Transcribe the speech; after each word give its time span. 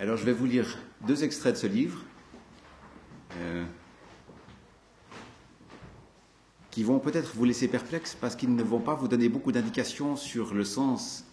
Alors 0.00 0.16
je 0.16 0.24
vais 0.24 0.32
vous 0.32 0.46
lire 0.46 0.78
deux 1.08 1.24
extraits 1.24 1.54
de 1.54 1.58
ce 1.58 1.66
livre 1.66 2.04
euh, 3.36 3.64
qui 6.70 6.84
vont 6.84 7.00
peut-être 7.00 7.34
vous 7.34 7.44
laisser 7.44 7.66
perplexe 7.66 8.14
parce 8.14 8.36
qu'ils 8.36 8.54
ne 8.54 8.62
vont 8.62 8.78
pas 8.78 8.94
vous 8.94 9.08
donner 9.08 9.28
beaucoup 9.28 9.50
d'indications 9.50 10.14
sur 10.14 10.54
le 10.54 10.62
sens 10.62 11.24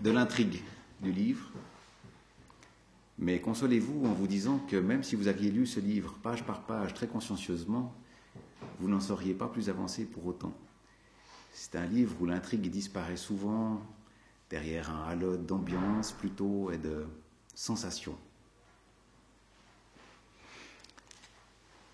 de 0.00 0.10
l'intrigue 0.10 0.64
du 1.00 1.12
livre. 1.12 1.52
Mais 3.16 3.38
consolez-vous 3.38 4.04
en 4.04 4.12
vous 4.12 4.26
disant 4.26 4.58
que 4.58 4.74
même 4.74 5.04
si 5.04 5.14
vous 5.14 5.28
aviez 5.28 5.52
lu 5.52 5.64
ce 5.64 5.78
livre 5.78 6.16
page 6.20 6.42
par 6.42 6.62
page 6.62 6.94
très 6.94 7.06
consciencieusement, 7.06 7.94
vous 8.80 8.88
n'en 8.88 8.98
seriez 8.98 9.34
pas 9.34 9.46
plus 9.46 9.68
avancé 9.68 10.04
pour 10.04 10.26
autant. 10.26 10.52
C'est 11.52 11.76
un 11.76 11.86
livre 11.86 12.16
où 12.20 12.26
l'intrigue 12.26 12.68
disparaît 12.70 13.16
souvent 13.16 13.80
derrière 14.48 14.90
un 14.90 15.04
halo 15.04 15.36
d'ambiance 15.36 16.10
plutôt 16.10 16.72
et 16.72 16.78
de 16.78 17.06
sensation. 17.54 18.16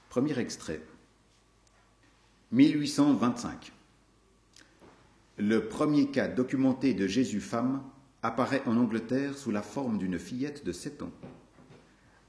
Premier 0.09 0.39
extrait. 0.39 0.81
1825. 2.53 3.73
Le 5.39 5.69
premier 5.69 6.11
cas 6.11 6.29
documenté 6.29 6.95
de 6.95 7.07
Jésus 7.07 7.41
femme 7.41 7.83
apparaît 8.23 8.63
en 8.67 8.77
Angleterre 8.77 9.37
sous 9.37 9.51
la 9.51 9.63
forme 9.63 9.99
d'une 9.99 10.19
fillette 10.19 10.65
de 10.65 10.73
7 10.73 11.03
ans. 11.03 11.13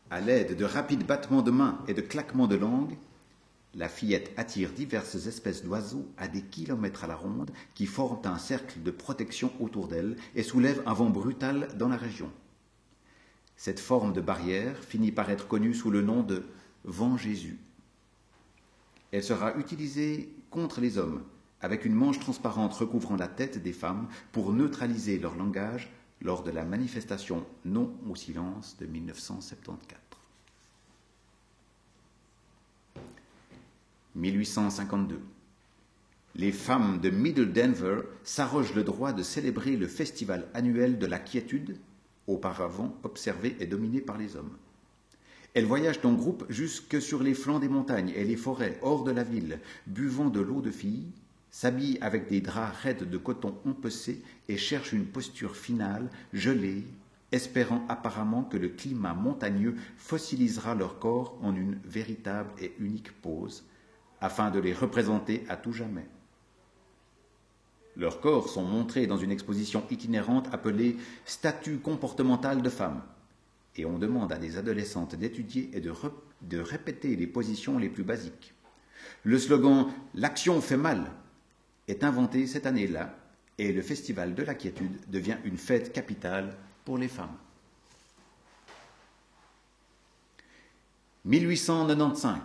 À 0.10 0.20
l'aide 0.20 0.58
de 0.58 0.66
rapides 0.66 1.06
battements 1.06 1.42
de 1.42 1.52
mains 1.52 1.80
et 1.88 1.94
de 1.94 2.02
claquements 2.02 2.48
de 2.48 2.56
langue, 2.56 2.98
la 3.76 3.90
fillette 3.90 4.32
attire 4.38 4.72
diverses 4.72 5.28
espèces 5.28 5.64
d'oiseaux 5.64 6.08
à 6.18 6.28
des 6.28 6.42
kilomètres 6.42 7.04
à 7.04 7.08
la 7.08 7.16
ronde 7.16 7.52
qui 7.76 7.86
forment 7.86 8.26
un 8.26 8.38
cercle 8.38 8.82
de 8.82 8.92
protection 8.92 9.52
autour 9.60 9.88
d'elle 9.88 10.16
et 10.36 10.44
soulèvent 10.44 10.82
un 10.86 10.94
vent 10.94 11.10
brutal 11.10 11.70
dans 11.78 11.88
la 11.88 11.98
région. 11.98 12.32
Cette 13.58 13.80
forme 13.80 14.14
de 14.14 14.22
barrière 14.22 14.78
finit 14.84 15.12
par 15.12 15.32
être 15.32 15.48
connue 15.48 15.74
sous 15.74 15.90
le 15.90 16.04
nom 16.04 16.22
de 16.22 16.44
vent 16.84 17.18
Jésus. 17.18 17.58
Elle 19.12 19.24
sera 19.24 19.56
utilisée 19.58 20.30
contre 20.52 20.80
les 20.80 21.00
hommes, 21.00 21.24
avec 21.62 21.84
une 21.84 21.96
manche 21.96 22.20
transparente 22.20 22.74
recouvrant 22.74 23.16
la 23.16 23.28
tête 23.28 23.62
des 23.62 23.74
femmes 23.74 24.08
pour 24.32 24.54
neutraliser 24.54 25.18
leur 25.18 25.36
langage 25.36 25.92
lors 26.22 26.44
de 26.44 26.52
la 26.52 26.66
manifestation 26.66 27.46
Non 27.66 27.94
au 28.08 28.16
silence 28.16 28.78
de 28.80 28.86
1974. 28.86 30.02
1852. 34.16 35.20
Les 36.36 36.52
femmes 36.52 37.00
de 37.00 37.10
Middle 37.10 37.54
Denver 37.54 38.02
s'arrogent 38.24 38.76
le 38.76 38.84
droit 38.84 39.14
de 39.14 39.24
célébrer 39.24 39.76
le 39.76 39.88
festival 39.88 40.48
annuel 40.54 41.00
de 41.00 41.06
la 41.08 41.20
quiétude 41.20 41.78
auparavant 42.28 42.96
observé 43.04 43.56
et 43.60 43.66
dominé 43.66 44.02
par 44.02 44.18
les 44.18 44.36
hommes. 44.36 44.56
Elles 45.54 45.66
voyagent 45.66 46.00
en 46.04 46.14
groupe 46.14 46.46
jusque 46.50 47.02
sur 47.02 47.24
les 47.24 47.34
flancs 47.34 47.60
des 47.60 47.70
montagnes 47.70 48.14
et 48.16 48.24
les 48.24 48.36
forêts 48.36 48.78
hors 48.82 49.04
de 49.04 49.12
la 49.12 49.24
ville, 49.24 49.60
buvant 49.88 50.30
de 50.30 50.40
l'eau 50.40 50.62
de 50.62 50.70
fille, 50.70 51.08
s'habillent 51.50 51.98
avec 52.02 52.28
des 52.28 52.42
draps 52.42 52.78
raides 52.78 53.10
de 53.10 53.18
coton 53.18 53.56
empecé 53.66 54.22
et 54.48 54.58
cherchent 54.58 54.94
une 54.94 55.08
posture 55.08 55.56
finale, 55.56 56.10
gelée, 56.34 56.84
espérant 57.32 57.84
apparemment 57.90 58.44
que 58.44 58.58
le 58.58 58.70
climat 58.70 59.14
montagneux 59.14 59.76
fossilisera 59.98 60.76
leur 60.76 61.00
corps 61.00 61.38
en 61.42 61.56
une 61.56 61.80
véritable 61.86 62.52
et 62.62 62.74
unique 62.80 63.12
pose, 63.22 63.64
afin 64.22 64.52
de 64.52 64.60
les 64.60 64.74
représenter 64.74 65.44
à 65.50 65.58
tout 65.58 65.74
jamais. 65.74 66.08
Leurs 67.98 68.22
corps 68.22 68.48
sont 68.48 68.64
montrés 68.64 69.08
dans 69.08 69.18
une 69.18 69.32
exposition 69.32 69.84
itinérante 69.90 70.54
appelée 70.54 70.98
Statut 71.26 71.80
comportemental 71.80 72.62
de 72.62 72.70
femmes. 72.70 73.02
Et 73.76 73.86
on 73.86 73.98
demande 73.98 74.32
à 74.32 74.38
des 74.38 74.58
adolescentes 74.58 75.16
d'étudier 75.16 75.72
et 75.74 75.82
de, 75.82 76.60
répéter 76.60 77.16
les 77.16 77.28
positions 77.28 77.80
les 77.80 77.90
plus 77.90 78.04
basiques. 78.04 78.54
Le 79.24 79.40
slogan 79.40 79.88
L'action 80.14 80.62
fait 80.62 80.78
mal 80.78 81.12
est 81.88 82.04
inventé 82.04 82.46
cette 82.46 82.68
année-là 82.68 83.18
et 83.58 83.74
le 83.74 83.82
Festival 83.82 84.36
de 84.36 84.44
la 84.44 84.54
quiétude 84.54 85.00
devient 85.08 85.38
une 85.44 85.58
fête 85.58 85.92
capitale 85.92 86.56
pour 86.86 87.00
les 87.00 87.08
femmes. 87.08 87.36
1895. 91.26 92.42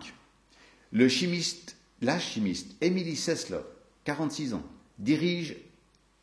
Le 0.92 1.08
chimiste, 1.08 1.76
la 2.00 2.18
chimiste 2.18 2.74
Emily 2.80 3.16
Sessler, 3.16 3.60
46 4.04 4.54
ans, 4.54 4.62
dirige 5.02 5.56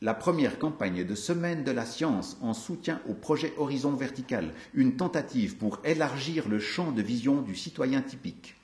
la 0.01 0.13
première 0.13 0.57
campagne 0.57 1.03
de 1.03 1.15
Semaine 1.15 1.65
de 1.65 1.71
la 1.71 1.85
science 1.85 2.37
en 2.41 2.53
soutien 2.53 3.01
au 3.09 3.13
projet 3.13 3.53
Horizon 3.57 3.91
Vertical, 3.91 4.53
une 4.73 4.95
tentative 4.95 5.57
pour 5.57 5.79
élargir 5.83 6.47
le 6.47 6.59
champ 6.59 6.93
de 6.93 7.01
vision 7.01 7.41
du 7.41 7.55
citoyen 7.55 8.01
typique. 8.01 8.55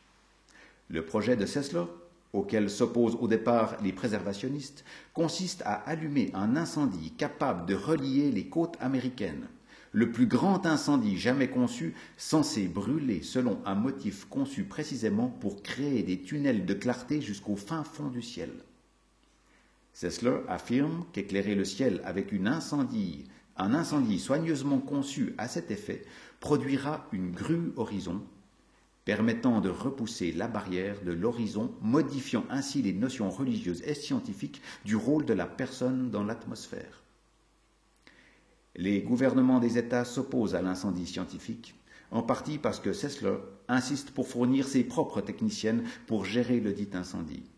Le 0.88 1.04
projet 1.04 1.36
de 1.36 1.46
Sessler, 1.46 1.84
auquel 2.32 2.70
s'opposent 2.70 3.18
au 3.20 3.28
départ 3.28 3.76
les 3.84 3.92
préservationnistes, 3.92 4.86
consiste 5.14 5.62
à 5.66 5.74
allumer 5.74 6.32
un 6.34 6.56
incendie 6.56 7.12
capable 7.12 7.66
de 7.66 7.76
relier 7.76 8.32
les 8.32 8.48
côtes 8.48 8.78
américaines. 8.80 9.50
Le 9.92 10.14
plus 10.14 10.28
grand 10.28 10.66
incendie 10.66 11.18
jamais 11.18 11.50
conçu, 11.50 11.94
censé 12.16 12.70
brûler 12.70 13.22
selon 13.22 13.60
un 13.66 13.76
motif 13.76 14.24
conçu 14.30 14.64
précisément 14.64 15.28
pour 15.28 15.62
créer 15.62 16.04
des 16.04 16.22
tunnels 16.22 16.66
de 16.66 16.74
clarté 16.74 17.22
jusqu'au 17.22 17.58
fin 17.58 17.84
fond 17.84 18.08
du 18.08 18.22
ciel. 18.22 18.52
Sessler 19.96 20.42
affirme 20.50 21.06
qu'éclairer 21.14 21.56
le 21.56 21.64
ciel 21.64 22.02
avec 22.04 22.34
un 22.34 22.48
incendie 23.74 24.20
soigneusement 24.20 24.80
conçu 24.80 25.34
à 25.38 25.48
cet 25.48 25.72
effet 25.72 26.04
produira 26.42 27.08
une 27.14 27.32
grue 27.32 27.72
horizon, 27.78 28.22
permettant 29.06 29.62
de 29.62 29.70
repousser 29.70 30.34
la 30.34 30.50
barrière 30.50 31.02
de 31.06 31.14
l'horizon, 31.14 31.74
modifiant 31.82 32.44
ainsi 32.50 32.82
les 32.82 32.92
notions 32.92 33.30
religieuses 33.30 33.84
et 33.84 33.94
scientifiques 33.94 34.62
du 34.84 34.98
rôle 34.98 35.24
de 35.24 35.34
la 35.34 35.46
personne 35.46 36.12
dans 36.12 36.26
l'atmosphère. 36.26 37.02
Les 38.76 39.02
gouvernements 39.02 39.62
des 39.62 39.78
États 39.78 40.04
s'opposent 40.04 40.56
à 40.56 40.62
l'incendie 40.62 41.08
scientifique, 41.08 41.74
en 42.12 42.22
partie 42.22 42.58
parce 42.58 42.82
que 42.82 42.92
Sessler 42.92 43.38
insiste 43.70 44.12
pour 44.12 44.28
fournir 44.28 44.68
ses 44.68 44.84
propres 44.84 45.22
techniciennes 45.22 45.86
pour 46.06 46.26
gérer 46.26 46.60
le 46.60 46.74
dit 46.74 46.90
incendie. 46.92 47.50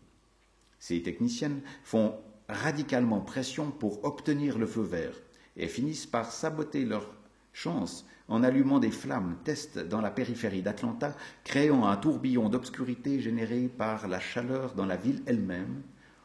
Ces 0.78 1.02
techniciennes 1.02 1.62
font 1.82 2.14
radicalement 2.48 3.20
pression 3.20 3.70
pour 3.70 4.04
obtenir 4.04 4.58
le 4.58 4.66
feu 4.66 4.82
vert 4.82 5.14
et 5.56 5.68
finissent 5.68 6.06
par 6.06 6.32
saboter 6.32 6.84
leur 6.84 7.06
chance 7.52 8.06
en 8.28 8.42
allumant 8.42 8.78
des 8.78 8.90
flammes 8.90 9.36
test 9.44 9.78
dans 9.78 10.00
la 10.00 10.10
périphérie 10.10 10.62
d'Atlanta, 10.62 11.16
créant 11.44 11.86
un 11.86 11.96
tourbillon 11.96 12.48
d'obscurité 12.48 13.20
généré 13.20 13.68
par 13.68 14.06
la 14.06 14.20
chaleur 14.20 14.74
dans 14.74 14.86
la 14.86 14.96
ville 14.96 15.22
elle-même, 15.26 15.82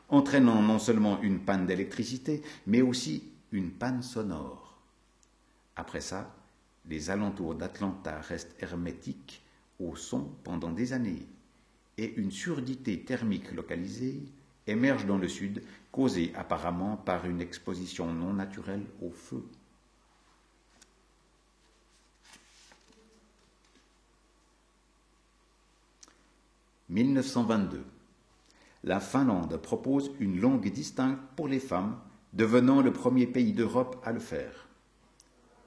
entraînant 0.09 0.61
non 0.61 0.79
seulement 0.79 1.21
une 1.21 1.39
panne 1.39 1.65
d'électricité, 1.65 2.41
mais 2.67 2.81
aussi 2.81 3.23
une 3.51 3.71
panne 3.71 4.03
sonore. 4.03 4.77
Après 5.75 6.01
ça, 6.01 6.35
les 6.87 7.09
alentours 7.09 7.55
d'Atlanta 7.55 8.19
restent 8.19 8.55
hermétiques 8.59 9.41
au 9.79 9.95
son 9.95 10.29
pendant 10.43 10.71
des 10.71 10.93
années, 10.93 11.25
et 11.97 12.13
une 12.15 12.31
surdité 12.31 12.99
thermique 13.03 13.51
localisée 13.53 14.23
émerge 14.67 15.05
dans 15.05 15.17
le 15.17 15.27
sud, 15.27 15.63
causée 15.91 16.31
apparemment 16.35 16.97
par 16.97 17.25
une 17.25 17.41
exposition 17.41 18.11
non 18.13 18.33
naturelle 18.33 18.85
au 19.01 19.09
feu. 19.11 19.43
«1922. 26.89 27.83
La 28.83 28.99
Finlande 28.99 29.55
propose 29.57 30.11
une 30.19 30.39
langue 30.39 30.69
distincte 30.69 31.21
pour 31.35 31.47
les 31.47 31.59
femmes, 31.59 31.97
devenant 32.33 32.81
le 32.81 32.91
premier 32.91 33.25
pays 33.25 33.53
d'Europe 33.53 34.01
à 34.05 34.11
le 34.11 34.19
faire 34.19 34.67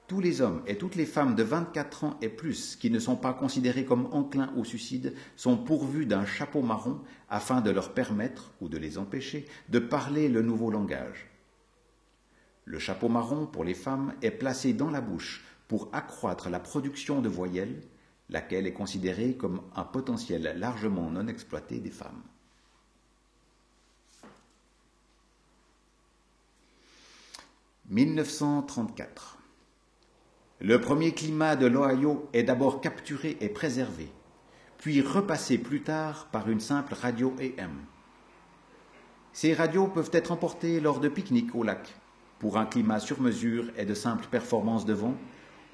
tous 0.07 0.21
les 0.21 0.41
hommes 0.41 0.63
et 0.67 0.77
toutes 0.77 0.95
les 0.95 1.05
femmes 1.05 1.35
de 1.35 1.43
24 1.43 2.03
ans 2.05 2.17
et 2.21 2.29
plus 2.29 2.77
qui 2.77 2.89
ne 2.89 2.99
sont 2.99 3.17
pas 3.17 3.33
considérés 3.33 3.83
comme 3.83 4.07
enclins 4.13 4.53
au 4.55 4.63
suicide 4.63 5.13
sont 5.35 5.57
pourvus 5.57 6.05
d'un 6.05 6.25
chapeau 6.25 6.61
marron 6.61 7.01
afin 7.29 7.59
de 7.59 7.71
leur 7.71 7.93
permettre, 7.93 8.51
ou 8.61 8.69
de 8.69 8.77
les 8.77 8.97
empêcher, 8.97 9.45
de 9.69 9.79
parler 9.79 10.29
le 10.29 10.41
nouveau 10.41 10.71
langage. 10.71 11.27
Le 12.63 12.79
chapeau 12.79 13.09
marron 13.09 13.45
pour 13.45 13.65
les 13.65 13.73
femmes 13.73 14.13
est 14.21 14.31
placé 14.31 14.73
dans 14.73 14.89
la 14.89 15.01
bouche 15.01 15.43
pour 15.67 15.89
accroître 15.91 16.49
la 16.49 16.59
production 16.59 17.21
de 17.21 17.29
voyelles, 17.29 17.81
laquelle 18.29 18.65
est 18.65 18.73
considérée 18.73 19.35
comme 19.35 19.61
un 19.75 19.83
potentiel 19.83 20.55
largement 20.57 21.09
non 21.09 21.27
exploité 21.27 21.79
des 21.79 21.91
femmes. 21.91 22.23
1934. 27.89 29.36
Le 30.59 30.81
premier 30.81 31.11
climat 31.11 31.55
de 31.55 31.67
l'Ohio 31.67 32.27
est 32.33 32.41
d'abord 32.41 32.81
capturé 32.81 33.37
et 33.41 33.47
préservé, 33.49 34.09
puis 34.79 35.01
repassé 35.01 35.59
plus 35.59 35.83
tard 35.83 36.29
par 36.31 36.49
une 36.49 36.59
simple 36.59 36.95
radio 36.95 37.35
AM. 37.39 37.73
Ces 39.33 39.53
radios 39.53 39.85
peuvent 39.85 40.09
être 40.13 40.31
emportées 40.31 40.79
lors 40.79 40.99
de 40.99 41.09
pique-niques 41.09 41.53
au 41.53 41.61
lac, 41.61 41.93
pour 42.39 42.57
un 42.57 42.65
climat 42.65 42.99
sur 42.99 43.21
mesure 43.21 43.65
et 43.77 43.85
de 43.85 43.93
simples 43.93 44.25
performances 44.31 44.87
de 44.87 44.93
vent, 44.93 45.13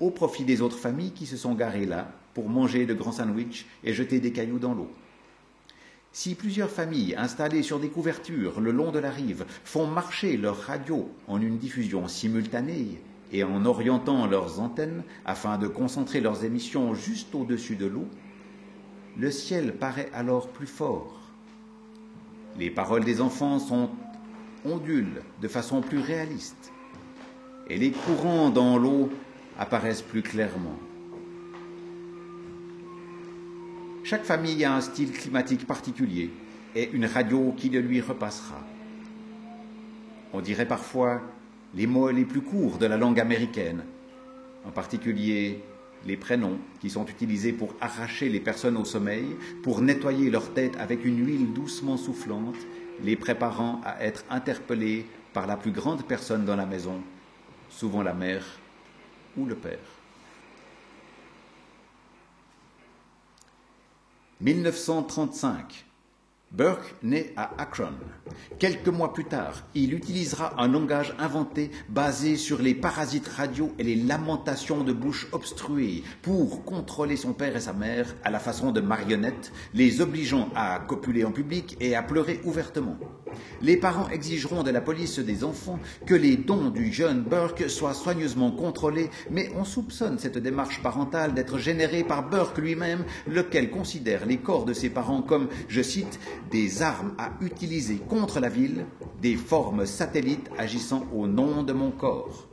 au 0.01 0.11
profit 0.11 0.43
des 0.43 0.61
autres 0.61 0.77
familles 0.77 1.13
qui 1.13 1.27
se 1.27 1.37
sont 1.37 1.53
garées 1.53 1.85
là 1.85 2.11
pour 2.33 2.49
manger 2.49 2.85
de 2.85 2.93
grands 2.93 3.13
sandwichs 3.13 3.65
et 3.85 3.93
jeter 3.93 4.19
des 4.19 4.33
cailloux 4.33 4.59
dans 4.59 4.73
l'eau. 4.73 4.91
Si 6.11 6.35
plusieurs 6.35 6.69
familles 6.69 7.15
installées 7.15 7.63
sur 7.63 7.79
des 7.79 7.89
couvertures 7.89 8.59
le 8.59 8.71
long 8.71 8.91
de 8.91 8.99
la 8.99 9.11
rive 9.11 9.45
font 9.63 9.87
marcher 9.87 10.35
leur 10.35 10.57
radio 10.57 11.09
en 11.29 11.39
une 11.39 11.57
diffusion 11.57 12.09
simultanée 12.09 12.99
et 13.33 13.43
en 13.43 13.65
orientant 13.65 14.27
leurs 14.27 14.59
antennes 14.59 15.03
afin 15.25 15.57
de 15.57 15.67
concentrer 15.67 16.21
leurs 16.21 16.45
émissions 16.45 16.93
juste 16.93 17.33
au-dessus 17.33 17.75
de 17.75 17.87
l'eau, 17.87 18.07
le 19.17 19.31
ciel 19.31 19.73
paraît 19.73 20.09
alors 20.13 20.49
plus 20.49 20.67
fort. 20.67 21.19
Les 22.57 22.69
paroles 22.69 23.03
des 23.03 23.19
enfants 23.19 23.57
sont 23.57 23.89
ondulent 24.63 25.23
de 25.41 25.47
façon 25.47 25.81
plus 25.81 25.99
réaliste 25.99 26.71
et 27.67 27.77
les 27.77 27.91
courants 27.91 28.49
dans 28.49 28.77
l'eau 28.77 29.09
apparaissent 29.57 30.03
plus 30.03 30.21
clairement. 30.21 30.77
Chaque 34.03 34.25
famille 34.25 34.63
a 34.63 34.75
un 34.75 34.81
style 34.81 35.11
climatique 35.11 35.65
particulier 35.65 36.29
et 36.75 36.89
une 36.91 37.05
radio 37.05 37.53
qui 37.57 37.69
le 37.69 37.79
lui 37.79 38.01
repassera. 38.01 38.59
On 40.33 40.41
dirait 40.41 40.67
parfois 40.67 41.21
les 41.75 41.87
mots 41.87 42.09
les 42.09 42.25
plus 42.25 42.41
courts 42.41 42.77
de 42.77 42.85
la 42.85 42.97
langue 42.97 43.19
américaine, 43.19 43.83
en 44.65 44.71
particulier 44.71 45.61
les 46.05 46.17
prénoms 46.17 46.59
qui 46.81 46.89
sont 46.89 47.05
utilisés 47.05 47.53
pour 47.53 47.73
arracher 47.79 48.29
les 48.29 48.39
personnes 48.39 48.77
au 48.77 48.85
sommeil, 48.85 49.35
pour 49.63 49.81
nettoyer 49.81 50.29
leur 50.29 50.53
tête 50.53 50.75
avec 50.77 51.05
une 51.05 51.25
huile 51.25 51.53
doucement 51.53 51.97
soufflante, 51.97 52.57
les 53.01 53.15
préparant 53.15 53.81
à 53.85 54.03
être 54.03 54.25
interpellés 54.29 55.05
par 55.33 55.47
la 55.47 55.57
plus 55.57 55.71
grande 55.71 56.05
personne 56.05 56.45
dans 56.45 56.55
la 56.55 56.65
maison, 56.65 57.01
souvent 57.69 58.03
la 58.03 58.13
mère 58.13 58.45
ou 59.37 59.45
le 59.45 59.55
père. 59.55 59.79
1935. 64.41 65.85
Burke 66.53 66.93
naît 67.01 67.33
à 67.35 67.59
Akron. 67.59 67.93
Quelques 68.59 68.87
mois 68.87 69.11
plus 69.11 69.25
tard, 69.25 69.63
il 69.73 69.95
utilisera 69.95 70.61
un 70.61 70.67
langage 70.67 71.15
inventé 71.17 71.71
basé 71.89 72.35
sur 72.35 72.61
les 72.61 72.75
parasites 72.75 73.27
radio 73.27 73.73
et 73.79 73.83
les 73.83 73.95
lamentations 73.95 74.83
de 74.83 74.93
bouche 74.93 75.27
obstruée 75.31 76.03
pour 76.21 76.63
contrôler 76.63 77.17
son 77.17 77.33
père 77.33 77.55
et 77.55 77.61
sa 77.61 77.73
mère 77.73 78.13
à 78.23 78.29
la 78.29 78.37
façon 78.37 78.71
de 78.71 78.81
marionnettes, 78.81 79.51
les 79.73 79.99
obligeant 79.99 80.49
à 80.55 80.79
copuler 80.87 81.25
en 81.25 81.31
public 81.31 81.75
et 81.79 81.95
à 81.95 82.03
pleurer 82.03 82.39
ouvertement. 82.43 82.97
Les 83.61 83.77
parents 83.77 84.09
exigeront 84.09 84.61
de 84.61 84.69
la 84.69 84.81
police 84.81 85.17
des 85.17 85.43
enfants 85.43 85.79
que 86.05 86.13
les 86.13 86.37
dons 86.37 86.69
du 86.69 86.93
jeune 86.93 87.23
Burke 87.23 87.67
soient 87.67 87.95
soigneusement 87.95 88.51
contrôlés, 88.51 89.09
mais 89.31 89.51
on 89.55 89.65
soupçonne 89.65 90.19
cette 90.19 90.37
démarche 90.37 90.83
parentale 90.83 91.33
d'être 91.33 91.57
générée 91.57 92.03
par 92.03 92.29
Burke 92.29 92.59
lui-même, 92.59 93.05
lequel 93.27 93.71
considère 93.71 94.27
les 94.27 94.37
corps 94.37 94.65
de 94.65 94.73
ses 94.73 94.91
parents 94.91 95.23
comme, 95.23 95.47
je 95.67 95.81
cite, 95.81 96.19
des 96.51 96.81
armes 96.81 97.13
à 97.17 97.31
utiliser 97.41 97.97
contre 97.97 98.39
la 98.39 98.49
ville, 98.49 98.85
des 99.21 99.35
formes 99.35 99.85
satellites 99.85 100.49
agissant 100.57 101.05
au 101.13 101.27
nom 101.27 101.63
de 101.63 101.73
mon 101.73 101.91
corps. 101.91 102.47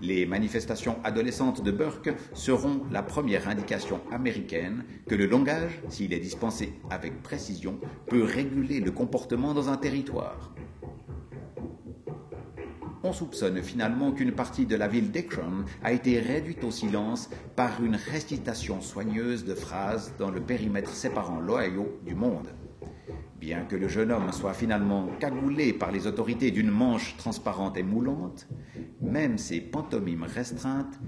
Les 0.00 0.26
manifestations 0.26 0.98
adolescentes 1.02 1.62
de 1.62 1.70
Burke 1.70 2.14
seront 2.34 2.82
la 2.90 3.02
première 3.02 3.48
indication 3.48 4.00
américaine 4.12 4.84
que 5.08 5.14
le 5.14 5.24
langage, 5.24 5.80
s'il 5.88 6.12
est 6.12 6.20
dispensé 6.20 6.74
avec 6.90 7.22
précision, 7.22 7.78
peut 8.06 8.22
réguler 8.22 8.80
le 8.80 8.90
comportement 8.90 9.54
dans 9.54 9.70
un 9.70 9.78
territoire. 9.78 10.52
On 13.06 13.12
soupçonne 13.12 13.62
finalement 13.62 14.12
qu'une 14.12 14.32
partie 14.32 14.64
de 14.64 14.76
la 14.76 14.88
ville 14.88 15.10
d'Akron 15.10 15.66
a 15.82 15.92
été 15.92 16.18
réduite 16.18 16.64
au 16.64 16.70
silence 16.70 17.28
par 17.54 17.84
une 17.84 17.96
récitation 17.96 18.80
soigneuse 18.80 19.44
de 19.44 19.54
phrases 19.54 20.14
dans 20.18 20.30
le 20.30 20.40
périmètre 20.40 20.94
séparant 20.94 21.38
l'Ohio 21.38 22.00
du 22.06 22.14
monde. 22.14 22.48
Bien 23.38 23.66
que 23.66 23.76
le 23.76 23.88
jeune 23.88 24.10
homme 24.10 24.32
soit 24.32 24.54
finalement 24.54 25.08
cagoulé 25.20 25.74
par 25.74 25.92
les 25.92 26.06
autorités 26.06 26.50
d'une 26.50 26.70
manche 26.70 27.14
transparente 27.18 27.76
et 27.76 27.82
moulante, 27.82 28.48
même 29.02 29.36
ses 29.36 29.60
pantomimes 29.60 30.24
restreintes 30.24 30.98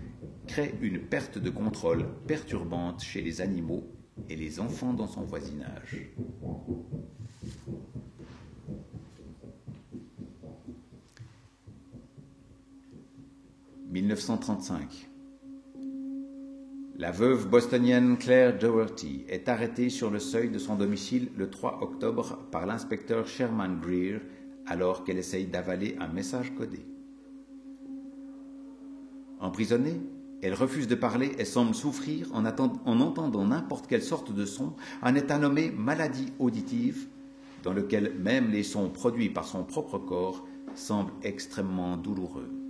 créent 0.47 0.75
une 0.83 0.99
perte 0.99 1.39
de 1.39 1.49
contrôle 1.49 2.05
perturbante 2.27 3.03
chez 3.03 3.23
les 3.23 3.41
animaux 3.41 3.91
et 4.29 4.37
les 4.37 4.61
enfants 4.61 4.93
dans 4.93 5.07
son 5.07 5.23
voisinage. 5.23 6.11
1935. 14.03 15.09
La 16.99 17.11
veuve 17.11 17.49
bostonienne 17.49 18.19
Claire 18.19 18.59
Doherty 18.59 19.25
est 19.27 19.49
arrêtée 19.49 19.89
sur 19.89 20.11
le 20.11 20.19
seuil 20.19 20.51
de 20.51 20.59
son 20.59 20.75
domicile 20.75 21.31
le 21.35 21.49
3 21.49 21.79
octobre 21.83 22.39
par 22.51 22.67
l'inspecteur 22.67 23.27
Sherman 23.27 23.81
Greer 23.81 24.21
alors 24.67 25.03
qu'elle 25.03 25.17
essaye 25.17 25.47
d'avaler 25.47 25.97
un 25.99 26.09
message 26.09 26.55
codé. 26.55 26.85
Emprisonnée, 29.41 30.03
elle 30.43 30.55
refuse 30.55 30.89
de 30.89 30.95
parler 30.95 31.33
et 31.39 31.47
semble 31.47 31.75
souffrir 31.75 32.29
en, 32.35 32.45
en 32.45 33.01
entendant 33.01 33.47
n'importe 33.47 33.87
quelle 33.87 34.03
sorte 34.03 34.31
de 34.35 34.45
son, 34.45 34.75
un 35.03 35.15
état 35.15 35.39
nommé 35.39 35.71
maladie 35.71 36.35
auditive, 36.39 37.09
dans 37.63 37.73
lequel 37.73 38.15
même 38.19 38.51
les 38.51 38.63
sons 38.63 38.91
produits 38.91 39.31
par 39.31 39.47
son 39.47 39.65
propre 39.65 39.99
corps 39.99 40.47
semblent 40.75 41.15
extrêmement 41.23 41.97
douloureux. 41.97 42.66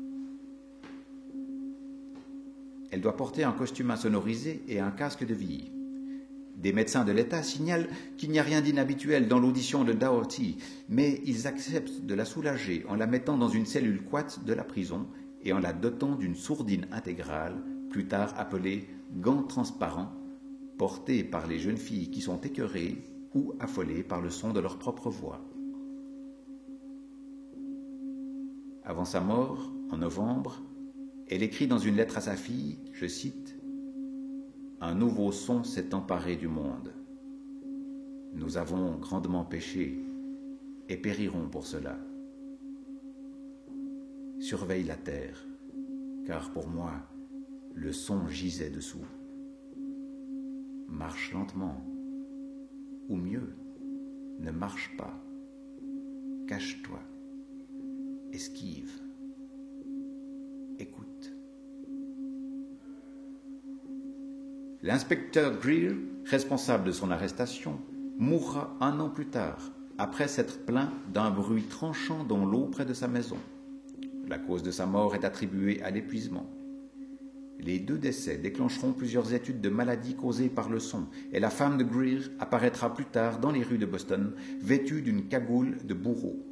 Elle 2.91 3.01
doit 3.01 3.17
porter 3.17 3.45
un 3.45 3.53
costume 3.53 3.91
insonorisé 3.91 4.63
et 4.69 4.81
un 4.81 4.91
casque 4.91 5.27
de 5.27 5.35
vie. 5.35 5.71
Des 6.57 6.73
médecins 6.73 7.05
de 7.05 7.13
l'État 7.13 7.43
signalent 7.43 7.89
qu'il 8.17 8.31
n'y 8.31 8.39
a 8.39 8.43
rien 8.43 8.63
d'inhabituel 8.63 9.29
dans 9.29 9.39
l'audition 9.39 9.85
de 9.85 9.93
Doherty, 9.93 10.57
mais 10.89 11.21
ils 11.27 11.47
acceptent 11.47 12.07
de 12.07 12.15
la 12.15 12.25
soulager 12.25 12.85
en 12.89 12.97
la 12.97 13.07
mettant 13.07 13.37
dans 13.37 13.49
une 13.49 13.67
cellule 13.67 14.03
quate 14.03 14.45
de 14.45 14.55
la 14.55 14.65
prison 14.65 15.07
et 15.43 15.53
en 15.53 15.59
la 15.59 15.75
dotant 15.75 16.17
d'une 16.17 16.35
sourdine 16.35 16.87
intégrale, 16.93 17.63
plus 17.91 18.07
tard 18.07 18.33
appelée 18.39 18.89
gants 19.17 19.43
transparents, 19.43 20.13
portés 20.79 21.25
par 21.25 21.47
les 21.47 21.59
jeunes 21.59 21.77
filles 21.77 22.11
qui 22.11 22.23
sont 22.23 22.41
écœurées 22.41 23.05
ou 23.35 23.53
affolées 23.61 24.03
par 24.03 24.23
le 24.23 24.31
son 24.31 24.53
de 24.53 24.61
leur 24.61 24.79
propre 24.79 25.11
voix. 25.11 25.45
Avant 28.85 29.05
sa 29.05 29.21
mort, 29.21 29.73
en 29.91 29.99
novembre, 29.99 30.63
elle 31.29 31.43
écrit 31.43 31.67
dans 31.67 31.79
une 31.79 31.97
lettre 31.97 32.19
à 32.19 32.21
sa 32.21 32.37
fille, 32.37 32.79
je 32.93 33.07
cite, 33.07 33.59
Un 34.81 34.95
nouveau 34.95 35.33
son 35.33 35.65
s'est 35.65 35.93
emparé 35.93 36.37
du 36.37 36.47
monde. 36.47 36.93
Nous 38.33 38.59
avons 38.59 38.97
grandement 38.99 39.45
péché 39.45 39.99
et 40.89 40.97
périrons 40.97 41.49
pour 41.49 41.67
cela. 41.67 41.99
Surveille 44.39 44.85
la 44.85 44.97
terre, 44.97 45.45
car 46.27 46.53
pour 46.53 46.69
moi, 46.69 46.93
le 47.75 47.93
son 47.93 48.29
gisait 48.29 48.71
dessous. 48.71 49.05
Marche 50.87 51.33
lentement, 51.33 51.85
ou 53.09 53.17
mieux, 53.17 53.57
ne 54.39 54.53
marche 54.53 54.97
pas. 54.97 55.21
Cache-toi, 56.47 57.01
esquive, 58.33 58.93
écoute. 60.79 61.06
L'inspecteur 64.87 65.59
Greer, 65.59 65.97
responsable 66.27 66.85
de 66.85 66.93
son 66.93 67.11
arrestation, 67.11 67.81
mourra 68.19 68.77
un 68.81 69.01
an 69.01 69.09
plus 69.09 69.27
tard, 69.27 69.73
après 69.99 70.29
s'être 70.29 70.65
plaint 70.65 70.93
d'un 71.13 71.29
bruit 71.29 71.65
tranchant 71.65 72.23
dans 72.23 72.47
l'eau 72.47 72.67
près 72.67 72.85
de 72.85 72.95
sa 72.95 73.09
maison. 73.09 73.37
La 74.29 74.39
cause 74.39 74.63
de 74.63 74.71
sa 74.71 74.87
mort 74.87 75.17
est 75.17 75.25
attribuée 75.25 75.83
à 75.83 75.91
l'épuisement. 75.91 76.49
Les 77.59 77.81
deux 77.81 77.99
décès 77.99 78.37
déclencheront 78.37 78.93
plusieurs 78.93 79.35
études 79.35 79.61
de 79.61 79.71
maladies 79.71 80.15
causées 80.15 80.49
par 80.49 80.71
le 80.71 80.79
son, 80.79 81.07
et 81.33 81.41
la 81.41 81.51
femme 81.51 81.79
de 81.79 81.83
Greer 81.83 82.31
apparaîtra 82.39 82.95
plus 82.95 83.07
tard 83.07 83.41
dans 83.41 83.51
les 83.51 83.65
rues 83.65 83.79
de 83.79 83.87
Boston, 83.87 84.35
vêtue 84.61 85.03
d'une 85.03 85.27
cagoule 85.27 85.79
de 85.85 85.95
bourreau. 85.95 86.47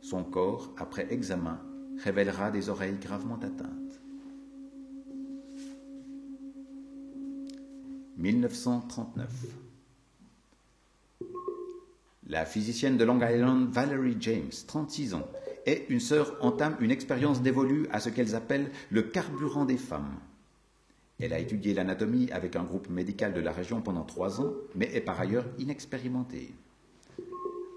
Son 0.00 0.24
corps, 0.24 0.74
après 0.76 1.06
examen, 1.10 1.60
révélera 1.98 2.50
des 2.50 2.68
oreilles 2.68 2.98
gravement 3.00 3.36
atteintes. 3.36 3.85
1939. 8.16 9.28
La 12.28 12.44
physicienne 12.44 12.96
de 12.96 13.04
Long 13.04 13.20
Island, 13.20 13.68
Valerie 13.70 14.16
James, 14.20 14.50
36 14.66 15.14
ans, 15.14 15.28
et 15.66 15.86
une 15.90 16.00
sœur 16.00 16.36
entament 16.40 16.76
une 16.80 16.90
expérience 16.90 17.42
dévolue 17.42 17.86
à 17.92 18.00
ce 18.00 18.08
qu'elles 18.08 18.34
appellent 18.34 18.70
le 18.90 19.02
carburant 19.02 19.64
des 19.64 19.76
femmes. 19.76 20.18
Elle 21.20 21.32
a 21.32 21.38
étudié 21.38 21.74
l'anatomie 21.74 22.30
avec 22.32 22.56
un 22.56 22.64
groupe 22.64 22.88
médical 22.88 23.32
de 23.32 23.40
la 23.40 23.52
région 23.52 23.80
pendant 23.80 24.04
trois 24.04 24.40
ans, 24.40 24.52
mais 24.74 24.90
est 24.94 25.00
par 25.00 25.20
ailleurs 25.20 25.46
inexpérimentée. 25.58 26.54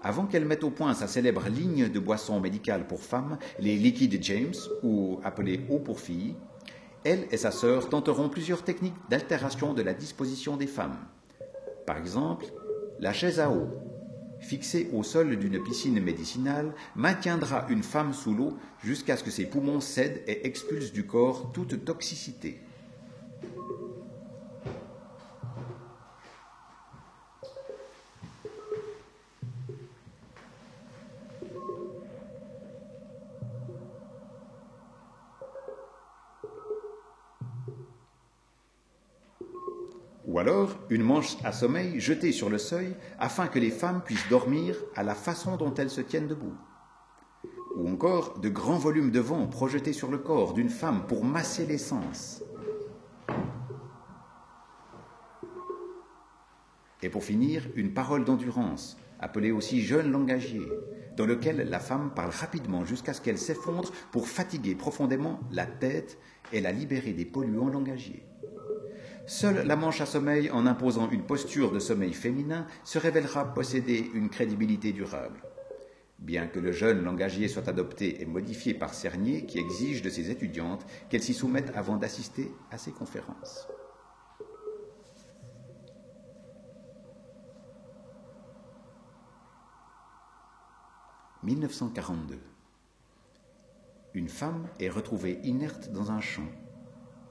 Avant 0.02 0.26
qu'elle 0.26 0.46
mette 0.46 0.64
au 0.64 0.70
point 0.70 0.94
sa 0.94 1.06
célèbre 1.06 1.48
ligne 1.48 1.88
de 1.90 2.00
boissons 2.00 2.40
médicales 2.40 2.86
pour 2.86 3.02
femmes, 3.02 3.38
les 3.58 3.76
liquides 3.76 4.22
James, 4.22 4.54
ou 4.82 5.20
appelés 5.22 5.60
eau 5.68 5.78
pour 5.78 6.00
filles, 6.00 6.34
elle 7.04 7.26
et 7.30 7.36
sa 7.36 7.50
sœur 7.50 7.88
tenteront 7.88 8.28
plusieurs 8.28 8.62
techniques 8.62 8.94
d'altération 9.08 9.74
de 9.74 9.82
la 9.82 9.94
disposition 9.94 10.56
des 10.56 10.66
femmes. 10.66 10.98
Par 11.86 11.96
exemple, 11.96 12.46
la 12.98 13.12
chaise 13.12 13.40
à 13.40 13.50
eau, 13.50 13.68
fixée 14.40 14.90
au 14.92 15.02
sol 15.02 15.36
d'une 15.36 15.62
piscine 15.62 16.00
médicinale, 16.00 16.72
maintiendra 16.96 17.66
une 17.68 17.82
femme 17.82 18.12
sous 18.12 18.34
l'eau 18.34 18.56
jusqu'à 18.82 19.16
ce 19.16 19.24
que 19.24 19.30
ses 19.30 19.46
poumons 19.46 19.80
cèdent 19.80 20.22
et 20.26 20.46
expulsent 20.46 20.92
du 20.92 21.06
corps 21.06 21.52
toute 21.52 21.84
toxicité. 21.84 22.60
Une 40.90 41.04
manche 41.04 41.36
à 41.44 41.52
sommeil 41.52 42.00
jetée 42.00 42.32
sur 42.32 42.50
le 42.50 42.58
seuil 42.58 42.94
afin 43.18 43.46
que 43.46 43.60
les 43.60 43.70
femmes 43.70 44.02
puissent 44.04 44.28
dormir 44.28 44.76
à 44.96 45.04
la 45.04 45.14
façon 45.14 45.56
dont 45.56 45.72
elles 45.74 45.88
se 45.88 46.00
tiennent 46.00 46.26
debout, 46.26 46.56
ou 47.76 47.88
encore 47.88 48.40
de 48.40 48.48
grands 48.48 48.78
volumes 48.78 49.12
de 49.12 49.20
vent 49.20 49.46
projetés 49.46 49.92
sur 49.92 50.10
le 50.10 50.18
corps 50.18 50.52
d'une 50.52 50.68
femme 50.68 51.06
pour 51.06 51.24
masser 51.24 51.64
les 51.64 51.78
sens. 51.78 52.42
Et 57.02 57.08
pour 57.08 57.24
finir, 57.24 57.66
une 57.76 57.94
parole 57.94 58.24
d'endurance, 58.24 58.98
appelée 59.20 59.52
aussi 59.52 59.80
jeune 59.80 60.10
langagier, 60.10 60.68
dans 61.16 61.24
lequel 61.24 61.68
la 61.70 61.78
femme 61.78 62.12
parle 62.14 62.30
rapidement 62.30 62.84
jusqu'à 62.84 63.14
ce 63.14 63.20
qu'elle 63.20 63.38
s'effondre 63.38 63.90
pour 64.10 64.28
fatiguer 64.28 64.74
profondément 64.74 65.40
la 65.52 65.66
tête 65.66 66.18
et 66.52 66.60
la 66.60 66.72
libérer 66.72 67.12
des 67.12 67.24
polluants 67.24 67.68
langagiers. 67.68 68.29
Seule 69.30 69.64
la 69.64 69.76
manche 69.76 70.00
à 70.00 70.06
sommeil, 70.06 70.50
en 70.50 70.66
imposant 70.66 71.08
une 71.08 71.22
posture 71.22 71.70
de 71.70 71.78
sommeil 71.78 72.14
féminin, 72.14 72.66
se 72.82 72.98
révélera 72.98 73.54
posséder 73.54 74.10
une 74.12 74.28
crédibilité 74.28 74.90
durable. 74.90 75.40
Bien 76.18 76.48
que 76.48 76.58
le 76.58 76.72
jeune 76.72 77.04
langagier 77.04 77.46
soit 77.46 77.68
adopté 77.68 78.20
et 78.20 78.26
modifié 78.26 78.74
par 78.74 78.92
Cernier, 78.92 79.46
qui 79.46 79.60
exige 79.60 80.02
de 80.02 80.10
ses 80.10 80.32
étudiantes 80.32 80.84
qu'elles 81.08 81.22
s'y 81.22 81.32
soumettent 81.32 81.70
avant 81.76 81.96
d'assister 81.96 82.50
à 82.72 82.78
ses 82.78 82.90
conférences. 82.90 83.68
«1942. 91.44 92.36
Une 94.14 94.28
femme 94.28 94.66
est 94.80 94.88
retrouvée 94.88 95.38
inerte 95.44 95.92
dans 95.92 96.10
un 96.10 96.20
champ 96.20 96.50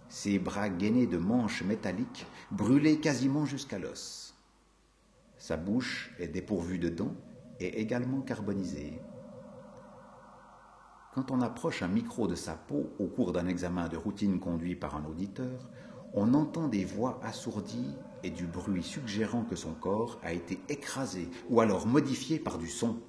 ses 0.10 0.40
bras 0.40 0.70
gainés 0.70 1.08
de 1.08 1.18
manches 1.18 1.64
métalliques, 1.64 2.26
brûlés 2.52 3.00
quasiment 3.00 3.46
jusqu'à 3.46 3.80
l'os. 3.80 4.36
Sa 5.38 5.56
bouche 5.56 6.12
est 6.20 6.28
dépourvue 6.28 6.80
de 6.80 6.90
dents 6.90 7.16
et 7.60 7.80
également 7.80 8.22
carbonisée. 8.22 9.00
Quand 11.14 11.32
on 11.32 11.42
approche 11.42 11.82
un 11.82 11.88
micro 11.88 12.28
de 12.28 12.36
sa 12.36 12.54
peau 12.54 12.92
au 13.00 13.08
cours 13.08 13.32
d'un 13.32 13.48
examen 13.48 13.88
de 13.88 13.98
routine 13.98 14.40
conduit 14.40 14.76
par 14.76 14.96
un 14.96 15.06
auditeur, 15.06 15.70
on 16.14 16.34
entend 16.34 16.68
des 16.68 16.86
voix 16.86 17.20
assourdies 17.24 17.96
et 18.24 18.32
du 18.32 18.46
bruit 18.46 18.84
suggérant 18.84 19.44
que 19.44 19.56
son 19.56 19.74
corps 19.74 20.20
a 20.24 20.34
été 20.34 20.60
écrasé 20.70 21.30
ou 21.50 21.62
alors 21.62 21.88
modifié 21.88 22.40
par 22.40 22.58
du 22.58 22.68
son. 22.68 23.00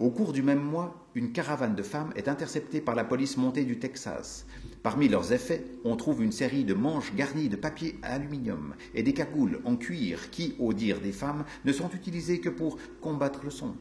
Au 0.00 0.08
cours 0.08 0.32
du 0.32 0.42
même 0.42 0.62
mois, 0.62 1.06
une 1.14 1.30
caravane 1.30 1.74
de 1.74 1.82
femmes 1.82 2.14
est 2.16 2.26
interceptée 2.26 2.80
par 2.80 2.94
la 2.94 3.04
police 3.04 3.36
montée 3.36 3.66
du 3.66 3.78
Texas. 3.78 4.46
Parmi 4.82 5.10
leurs 5.10 5.34
effets, 5.34 5.62
on 5.84 5.94
trouve 5.94 6.22
une 6.22 6.32
série 6.32 6.64
de 6.64 6.72
manches 6.72 7.14
garnies 7.14 7.50
de 7.50 7.56
papier 7.56 7.98
aluminium 8.02 8.74
et 8.94 9.02
des 9.02 9.12
cagoules 9.12 9.60
en 9.66 9.76
cuir 9.76 10.30
qui, 10.30 10.56
au 10.58 10.72
dire 10.72 11.02
des 11.02 11.12
femmes, 11.12 11.44
ne 11.66 11.72
sont 11.74 11.90
utilisées 11.90 12.40
que 12.40 12.48
pour 12.48 12.78
combattre 13.02 13.40
le 13.44 13.50
son. 13.50 13.74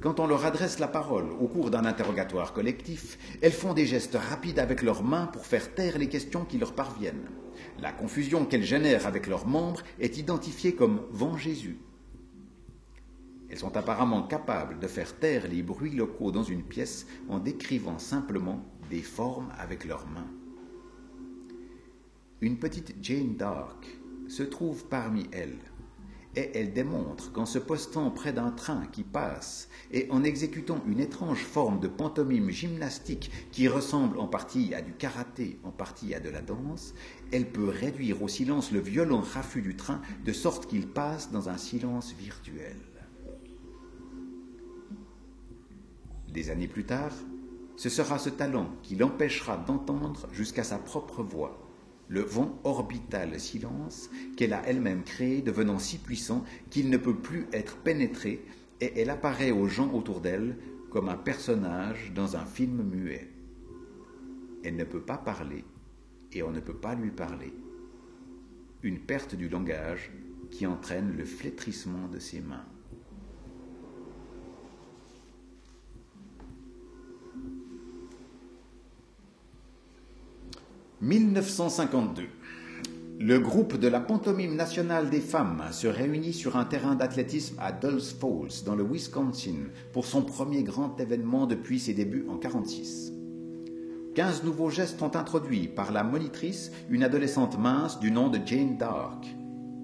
Quand 0.00 0.18
on 0.18 0.26
leur 0.26 0.44
adresse 0.44 0.80
la 0.80 0.88
parole 0.88 1.30
au 1.40 1.46
cours 1.46 1.70
d'un 1.70 1.84
interrogatoire 1.84 2.52
collectif, 2.52 3.16
elles 3.42 3.52
font 3.52 3.74
des 3.74 3.86
gestes 3.86 4.18
rapides 4.20 4.58
avec 4.58 4.82
leurs 4.82 5.04
mains 5.04 5.26
pour 5.28 5.46
faire 5.46 5.72
taire 5.72 5.98
les 5.98 6.08
questions 6.08 6.44
qui 6.44 6.58
leur 6.58 6.72
parviennent. 6.72 7.28
La 7.78 7.92
confusion 7.92 8.44
qu'elles 8.44 8.64
génèrent 8.64 9.06
avec 9.06 9.28
leurs 9.28 9.46
membres 9.46 9.82
est 10.00 10.18
identifiée 10.18 10.74
comme 10.74 11.02
vent 11.12 11.36
Jésus. 11.36 11.78
Elles 13.54 13.60
sont 13.60 13.76
apparemment 13.76 14.24
capables 14.24 14.80
de 14.80 14.88
faire 14.88 15.16
taire 15.16 15.46
les 15.46 15.62
bruits 15.62 15.94
locaux 15.94 16.32
dans 16.32 16.42
une 16.42 16.64
pièce 16.64 17.06
en 17.28 17.38
décrivant 17.38 18.00
simplement 18.00 18.64
des 18.90 19.00
formes 19.00 19.52
avec 19.56 19.84
leurs 19.84 20.08
mains. 20.08 20.26
Une 22.40 22.58
petite 22.58 22.96
Jane 23.00 23.36
Dark 23.36 23.86
se 24.26 24.42
trouve 24.42 24.86
parmi 24.86 25.28
elles, 25.30 25.60
et 26.34 26.50
elle 26.54 26.72
démontre 26.72 27.30
qu'en 27.30 27.46
se 27.46 27.60
postant 27.60 28.10
près 28.10 28.32
d'un 28.32 28.50
train 28.50 28.86
qui 28.90 29.04
passe 29.04 29.68
et 29.92 30.08
en 30.10 30.24
exécutant 30.24 30.82
une 30.88 30.98
étrange 30.98 31.44
forme 31.44 31.78
de 31.78 31.86
pantomime 31.86 32.50
gymnastique 32.50 33.30
qui 33.52 33.68
ressemble 33.68 34.18
en 34.18 34.26
partie 34.26 34.74
à 34.74 34.82
du 34.82 34.94
karaté, 34.94 35.60
en 35.62 35.70
partie 35.70 36.12
à 36.12 36.18
de 36.18 36.28
la 36.28 36.42
danse, 36.42 36.92
elle 37.30 37.48
peut 37.48 37.68
réduire 37.68 38.20
au 38.20 38.26
silence 38.26 38.72
le 38.72 38.80
violent 38.80 39.20
raffut 39.20 39.62
du 39.62 39.76
train 39.76 40.02
de 40.24 40.32
sorte 40.32 40.66
qu'il 40.66 40.88
passe 40.88 41.30
dans 41.30 41.48
un 41.48 41.56
silence 41.56 42.16
virtuel. 42.18 42.74
Des 46.34 46.50
années 46.50 46.66
plus 46.66 46.82
tard, 46.82 47.12
ce 47.76 47.88
sera 47.88 48.18
ce 48.18 48.28
talent 48.28 48.68
qui 48.82 48.96
l'empêchera 48.96 49.56
d'entendre 49.56 50.28
jusqu'à 50.32 50.64
sa 50.64 50.78
propre 50.78 51.22
voix, 51.22 51.64
le 52.08 52.22
vent 52.22 52.58
orbital 52.64 53.38
silence 53.38 54.10
qu'elle 54.36 54.52
a 54.52 54.66
elle-même 54.66 55.04
créé 55.04 55.42
devenant 55.42 55.78
si 55.78 55.98
puissant 55.98 56.44
qu'il 56.70 56.90
ne 56.90 56.96
peut 56.96 57.14
plus 57.14 57.46
être 57.52 57.76
pénétré 57.76 58.44
et 58.80 59.00
elle 59.00 59.10
apparaît 59.10 59.52
aux 59.52 59.68
gens 59.68 59.92
autour 59.92 60.20
d'elle 60.20 60.58
comme 60.90 61.08
un 61.08 61.16
personnage 61.16 62.12
dans 62.12 62.36
un 62.36 62.44
film 62.44 62.82
muet. 62.82 63.30
Elle 64.64 64.74
ne 64.74 64.84
peut 64.84 65.02
pas 65.02 65.18
parler 65.18 65.64
et 66.32 66.42
on 66.42 66.50
ne 66.50 66.58
peut 66.58 66.76
pas 66.76 66.96
lui 66.96 67.12
parler. 67.12 67.52
Une 68.82 68.98
perte 68.98 69.36
du 69.36 69.48
langage 69.48 70.10
qui 70.50 70.66
entraîne 70.66 71.16
le 71.16 71.24
flétrissement 71.24 72.08
de 72.08 72.18
ses 72.18 72.40
mains. 72.40 72.66
1952. 81.04 82.22
Le 83.20 83.38
groupe 83.38 83.76
de 83.76 83.88
la 83.88 84.00
pantomime 84.00 84.56
nationale 84.56 85.10
des 85.10 85.20
femmes 85.20 85.62
se 85.70 85.86
réunit 85.86 86.32
sur 86.32 86.56
un 86.56 86.64
terrain 86.64 86.94
d'athlétisme 86.94 87.56
à 87.60 87.72
Dulles 87.72 88.00
Falls, 88.00 88.64
dans 88.64 88.74
le 88.74 88.84
Wisconsin, 88.84 89.68
pour 89.92 90.06
son 90.06 90.22
premier 90.22 90.62
grand 90.62 90.98
événement 90.98 91.46
depuis 91.46 91.78
ses 91.78 91.92
débuts 91.92 92.24
en 92.26 92.38
1946. 92.38 93.12
Quinze 94.14 94.44
nouveaux 94.44 94.70
gestes 94.70 94.98
sont 94.98 95.14
introduits 95.14 95.68
par 95.68 95.92
la 95.92 96.04
monitrice, 96.04 96.72
une 96.88 97.04
adolescente 97.04 97.58
mince 97.58 98.00
du 98.00 98.10
nom 98.10 98.30
de 98.30 98.40
Jane 98.46 98.78
Dark. 98.78 99.26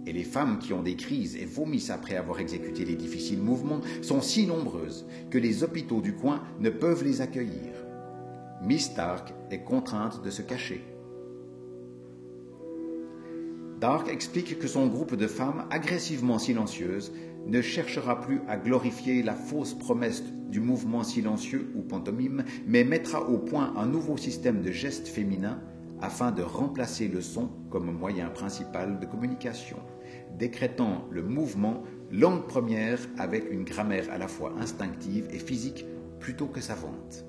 Et 0.07 0.15
les 0.15 0.25
femmes 0.25 0.59
qui 0.59 0.73
ont 0.73 0.83
des 0.83 0.97
crises 0.97 1.37
et 1.37 1.45
vomissent 1.45 1.91
après 1.91 2.17
avoir 2.17 2.41
exécuté 2.41 2.87
les 2.87 2.97
difficiles 2.97 3.43
mouvements 3.43 3.83
sont 4.01 4.23
si 4.23 4.47
nombreuses 4.47 5.05
que 5.31 5.37
les 5.37 5.65
hôpitaux 5.65 6.01
du 6.01 6.15
coin 6.15 6.41
ne 6.61 6.71
peuvent 6.71 7.05
les 7.05 7.21
accueillir. 7.21 7.75
Miss 8.63 8.95
Dark 8.95 9.35
est 9.51 9.65
contrainte 9.65 10.23
de 10.23 10.31
se 10.31 10.41
cacher. 10.41 10.90
Dark 13.81 14.11
explique 14.11 14.59
que 14.59 14.69
son 14.69 14.89
groupe 14.89 15.15
de 15.15 15.27
femmes 15.27 15.65
agressivement 15.71 16.39
silencieuses 16.39 17.13
ne 17.47 17.63
cherchera 17.63 18.21
plus 18.21 18.43
à 18.47 18.59
glorifier 18.59 19.23
la 19.23 19.35
fausse 19.35 19.73
promesse 19.73 20.23
du 20.51 20.61
mouvement 20.61 21.03
silencieux 21.03 21.73
ou 21.75 21.81
pantomime, 21.81 22.45
mais 22.67 22.85
mettra 22.85 23.23
au 23.23 23.39
point 23.39 23.73
un 23.79 23.87
nouveau 23.87 24.19
système 24.19 24.61
de 24.61 24.71
gestes 24.71 25.09
féminins 25.09 25.63
afin 26.03 26.31
de 26.31 26.43
remplacer 26.43 27.09
le 27.09 27.23
son 27.23 27.49
comme 27.71 27.91
moyen 27.91 28.29
principal 28.29 29.01
de 29.01 29.07
communication, 29.07 29.79
décrétant 30.39 31.07
le 31.11 31.23
mouvement 31.23 31.83
langue 32.11 32.47
première 32.47 33.01
avec 33.17 33.51
une 33.51 33.65
grammaire 33.65 34.11
à 34.11 34.19
la 34.19 34.29
fois 34.29 34.53
instinctive 34.61 35.27
et 35.31 35.39
physique 35.39 35.87
plutôt 36.19 36.49
que 36.49 36.61
savante. 36.61 37.25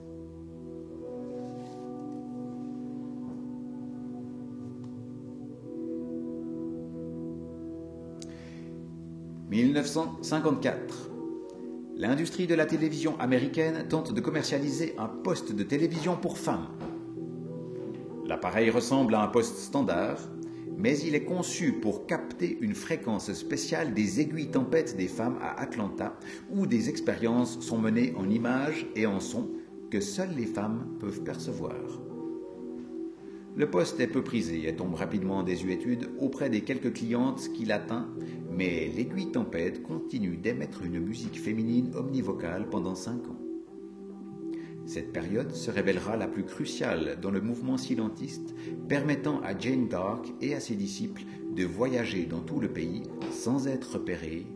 1954. 9.51 11.10
L'industrie 11.98 12.48
de 12.48 12.55
la 12.55 12.65
télévision 12.65 13.20
américaine 13.20 13.86
tente 13.89 14.13
de 14.13 14.22
commercialiser 14.22 14.96
un 14.98 15.10
poste 15.10 15.51
de 15.51 15.63
télévision 15.63 16.15
pour 16.15 16.38
femmes. 16.38 16.70
L'appareil 18.25 18.70
ressemble 18.70 19.13
à 19.13 19.22
un 19.22 19.27
poste 19.27 19.58
standard, 19.58 20.20
mais 20.77 20.98
il 21.00 21.15
est 21.15 21.25
conçu 21.25 21.74
pour 21.74 22.05
capter 22.05 22.60
une 22.62 22.75
fréquence 22.75 23.34
spéciale 23.34 23.93
des 23.93 24.22
aiguilles 24.22 24.51
tempêtes 24.51 24.96
des 24.96 25.10
femmes 25.10 25.38
à 25.41 25.60
Atlanta, 25.60 26.17
où 26.50 26.65
des 26.65 26.88
expériences 26.88 27.60
sont 27.60 27.77
menées 27.77 28.13
en 28.15 28.29
images 28.29 28.88
et 28.96 29.05
en 29.05 29.20
sons 29.20 29.50
que 29.89 30.00
seules 30.00 30.34
les 30.38 30.46
femmes 30.46 30.96
peuvent 31.01 31.24
percevoir. 31.24 31.75
Le 33.55 33.70
poste 33.70 34.00
est 34.00 34.08
peu 34.08 34.24
prisé 34.24 34.67
et 34.67 34.75
tombe 34.75 34.96
rapidement 34.96 35.39
en 35.39 35.43
désuétude 35.43 36.10
auprès 36.20 36.50
des 36.50 36.62
quelques 36.62 36.93
clientes 36.93 37.50
qu'il 37.53 37.74
atteint, 37.74 38.10
mais 38.50 38.89
l'aiguille 38.96 39.31
tempête 39.31 39.84
continue 39.84 40.38
d'émettre 40.38 40.84
une 40.84 41.00
musique 41.00 41.39
féminine 41.39 41.91
omnivocale 41.96 42.70
pendant 42.70 42.96
cinq 42.96 43.27
ans. 43.27 43.39
Cette 44.86 45.12
période 45.12 45.53
se 45.53 45.70
révélera 45.70 46.17
la 46.17 46.27
plus 46.27 46.43
cruciale 46.43 47.20
dans 47.22 47.29
le 47.29 47.41
mouvement 47.41 47.77
silentiste, 47.77 48.55
permettant 48.88 49.41
à 49.41 49.58
Jane 49.58 49.88
Dark 49.88 50.31
et 50.41 50.55
à 50.55 50.60
ses 50.60 50.75
disciples 50.75 51.24
de 51.53 51.65
voyager 51.65 52.25
dans 52.25 52.41
tout 52.41 52.60
le 52.60 52.70
pays 52.70 53.03
sans 53.31 53.67
être 53.67 53.93
repérés, 53.93 54.48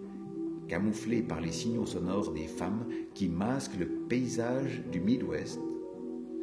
camouflés 0.68 1.22
par 1.22 1.42
les 1.42 1.52
signaux 1.52 1.86
sonores 1.86 2.32
des 2.32 2.48
femmes 2.48 2.86
qui 3.14 3.28
masquent 3.28 3.80
le 3.80 3.88
paysage 3.88 4.84
du 4.92 5.00
Midwest, 5.00 5.60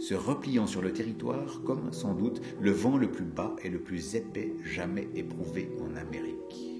se 0.03 0.15
repliant 0.15 0.67
sur 0.67 0.83
le 0.83 0.93
territoire 0.93 1.63
comme 1.65 1.93
sans 1.93 2.13
doute 2.13 2.43
le 2.61 2.73
vent 2.73 2.97
le 2.97 3.09
plus 3.09 3.25
bas 3.25 3.55
et 3.63 3.71
le 3.71 3.79
plus 3.79 4.17
épais 4.17 4.53
jamais 4.65 5.09
éprouvé 5.15 5.71
en 5.81 5.95
Amérique. 5.95 6.73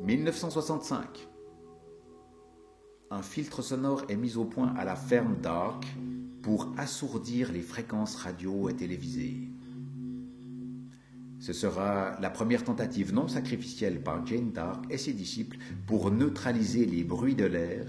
1965. 0.00 1.28
Un 3.10 3.22
filtre 3.22 3.62
sonore 3.62 4.02
est 4.08 4.16
mis 4.16 4.36
au 4.36 4.44
point 4.44 4.74
à 4.76 4.84
la 4.84 4.96
ferme 4.96 5.36
Dark 5.40 5.84
pour 6.42 6.72
assourdir 6.76 7.52
les 7.52 7.62
fréquences 7.62 8.16
radio 8.16 8.68
et 8.68 8.74
télévisées. 8.74 9.55
Ce 11.46 11.52
sera 11.52 12.18
la 12.20 12.28
première 12.28 12.64
tentative 12.64 13.14
non 13.14 13.28
sacrificielle 13.28 14.02
par 14.02 14.26
Jane 14.26 14.50
Dark 14.50 14.84
et 14.90 14.98
ses 14.98 15.12
disciples 15.12 15.58
pour 15.86 16.10
neutraliser 16.10 16.86
les 16.86 17.04
bruits 17.04 17.36
de 17.36 17.44
l'air 17.44 17.86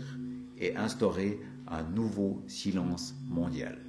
et 0.60 0.76
instaurer 0.76 1.40
un 1.68 1.82
nouveau 1.82 2.44
silence 2.46 3.16
mondial. 3.28 3.80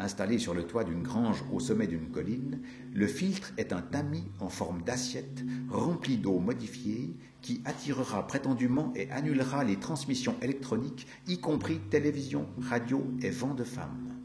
Installé 0.00 0.38
sur 0.38 0.54
le 0.54 0.64
toit 0.64 0.82
d'une 0.82 1.04
grange 1.04 1.44
au 1.52 1.60
sommet 1.60 1.86
d'une 1.86 2.10
colline, 2.10 2.62
le 2.92 3.06
filtre 3.06 3.52
est 3.58 3.72
un 3.72 3.82
tamis 3.82 4.26
en 4.40 4.48
forme 4.48 4.82
d'assiette 4.82 5.44
rempli 5.70 6.16
d'eau 6.16 6.40
modifiée 6.40 7.14
qui 7.42 7.62
attirera 7.64 8.26
prétendument 8.26 8.92
et 8.96 9.08
annulera 9.12 9.62
les 9.62 9.76
transmissions 9.76 10.34
électroniques, 10.42 11.06
y 11.28 11.38
compris 11.38 11.78
télévision, 11.78 12.48
radio 12.60 13.06
et 13.22 13.30
vent 13.30 13.54
de 13.54 13.62
femmes. 13.62 14.17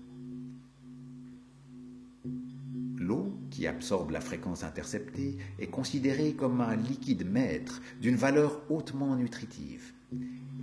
L'eau, 3.03 3.38
qui 3.51 3.67
absorbe 3.67 4.12
la 4.12 4.22
fréquence 4.22 4.63
interceptée, 4.63 5.38
est 5.60 5.67
considérée 5.67 6.36
comme 6.36 6.62
un 6.62 6.77
liquide 6.77 7.29
maître 7.29 7.81
d'une 8.00 8.15
valeur 8.15 8.62
hautement 8.69 9.17
nutritive. 9.17 9.91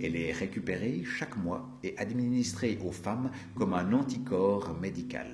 Elle 0.01 0.15
est 0.15 0.31
récupérée 0.31 1.03
chaque 1.03 1.37
mois 1.37 1.69
et 1.83 1.95
administrée 1.99 2.79
aux 2.83 2.91
femmes 2.91 3.29
comme 3.55 3.75
un 3.75 3.93
anticorps 3.93 4.75
médical. 4.79 5.29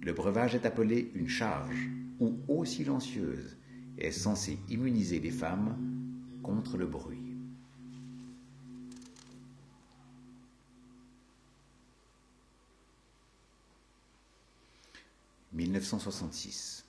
Le 0.00 0.12
breuvage 0.12 0.54
est 0.54 0.66
appelé 0.66 1.10
une 1.16 1.28
charge 1.28 1.90
ou 2.20 2.36
eau 2.46 2.64
silencieuse 2.64 3.56
et 3.98 4.06
est 4.06 4.12
censé 4.12 4.56
immuniser 4.68 5.18
les 5.18 5.32
femmes 5.32 5.76
contre 6.44 6.76
le 6.76 6.86
bruit. 6.86 7.17
«1966 15.52 16.88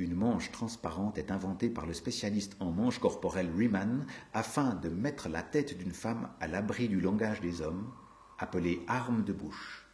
une 0.00 0.14
manche 0.14 0.50
transparente 0.50 1.18
est 1.18 1.30
inventée 1.30 1.68
par 1.68 1.84
le 1.84 1.92
spécialiste 1.92 2.56
en 2.58 2.70
manche 2.70 2.98
corporelle 2.98 3.50
Riemann 3.54 4.06
afin 4.32 4.74
de 4.74 4.88
mettre 4.88 5.28
la 5.28 5.42
tête 5.42 5.76
d'une 5.76 5.92
femme 5.92 6.30
à 6.40 6.48
l'abri 6.48 6.88
du 6.88 7.02
langage 7.02 7.42
des 7.42 7.60
hommes, 7.60 7.92
appelée 8.38 8.80
arme 8.88 9.24
de 9.24 9.34
bouche. 9.34 9.86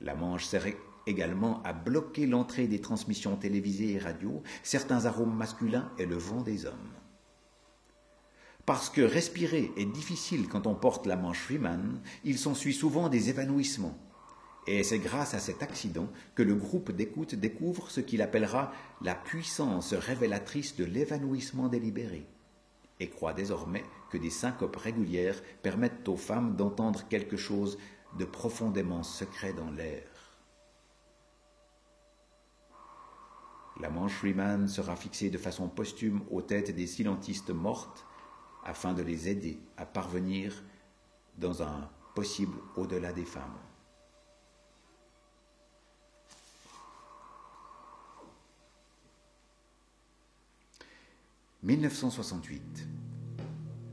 La 0.00 0.14
manche 0.14 0.46
sert 0.46 0.64
également 1.06 1.62
à 1.64 1.74
bloquer 1.74 2.26
l'entrée 2.26 2.66
des 2.66 2.80
transmissions 2.80 3.36
télévisées 3.36 3.92
et 3.92 3.98
radio, 3.98 4.42
certains 4.62 5.04
arômes 5.04 5.36
masculins 5.36 5.92
et 5.98 6.06
le 6.06 6.16
vent 6.16 6.40
des 6.40 6.64
hommes. 6.64 6.94
Parce 8.64 8.88
que 8.88 9.02
respirer 9.02 9.70
est 9.76 9.84
difficile 9.84 10.48
quand 10.48 10.66
on 10.66 10.74
porte 10.74 11.04
la 11.04 11.16
manche 11.16 11.46
Riemann, 11.46 12.00
il 12.24 12.38
s'ensuit 12.38 12.72
souvent 12.72 13.10
des 13.10 13.28
évanouissements, 13.28 13.98
et 14.66 14.82
c'est 14.82 14.98
grâce 14.98 15.34
à 15.34 15.38
cet 15.38 15.62
accident 15.62 16.08
que 16.34 16.42
le 16.42 16.54
groupe 16.54 16.90
d'écoute 16.90 17.34
découvre 17.34 17.90
ce 17.90 18.00
qu'il 18.00 18.22
appellera 18.22 18.72
la 19.02 19.14
puissance 19.14 19.92
révélatrice 19.92 20.76
de 20.76 20.84
l'évanouissement 20.84 21.68
délibéré, 21.68 22.26
et 23.00 23.10
croit 23.10 23.34
désormais 23.34 23.84
que 24.10 24.18
des 24.18 24.30
syncopes 24.30 24.76
régulières 24.76 25.42
permettent 25.62 26.08
aux 26.08 26.16
femmes 26.16 26.56
d'entendre 26.56 27.06
quelque 27.08 27.36
chose 27.36 27.78
de 28.18 28.24
profondément 28.24 29.02
secret 29.02 29.52
dans 29.52 29.70
l'air. 29.70 30.02
La 33.80 33.90
manche 33.90 34.20
Riemann 34.20 34.68
sera 34.68 34.94
fixée 34.94 35.30
de 35.30 35.38
façon 35.38 35.68
posthume 35.68 36.22
aux 36.30 36.42
têtes 36.42 36.74
des 36.74 36.86
silentistes 36.86 37.50
mortes 37.50 38.06
afin 38.64 38.94
de 38.94 39.02
les 39.02 39.28
aider 39.28 39.58
à 39.76 39.84
parvenir 39.84 40.62
dans 41.38 41.62
un 41.62 41.90
possible 42.14 42.56
au-delà 42.76 43.12
des 43.12 43.24
femmes. 43.24 43.58
1968. 51.64 52.86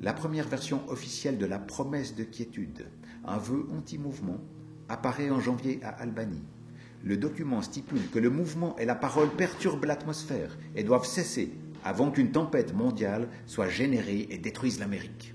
La 0.02 0.12
première 0.12 0.48
version 0.48 0.82
officielle 0.90 1.38
de 1.38 1.46
la 1.46 1.58
promesse 1.58 2.16
de 2.16 2.26
quiétude, 2.26 2.86
un 3.24 3.38
vœu 3.38 3.66
anti-mouvement, 3.78 4.42
apparaît 4.90 5.30
en 5.30 5.40
janvier 5.40 5.80
à 5.82 5.90
Albanie. 5.90 6.44
Le 7.02 7.16
document 7.16 7.62
stipule 7.62 8.10
que 8.10 8.20
le 8.20 8.30
mouvement 8.30 8.78
et 8.78 8.84
la 8.84 8.96
parole 8.96 9.30
perturbent 9.30 9.86
l'atmosphère 9.86 10.58
et 10.76 10.84
doivent 10.84 11.06
cesser 11.06 11.54
avant 11.86 12.12
qu'une 12.12 12.32
tempête 12.32 12.74
mondiale 12.74 13.30
soit 13.46 13.70
générée 13.70 14.28
et 14.30 14.38
détruise 14.38 14.78
l'Amérique. 14.78 15.34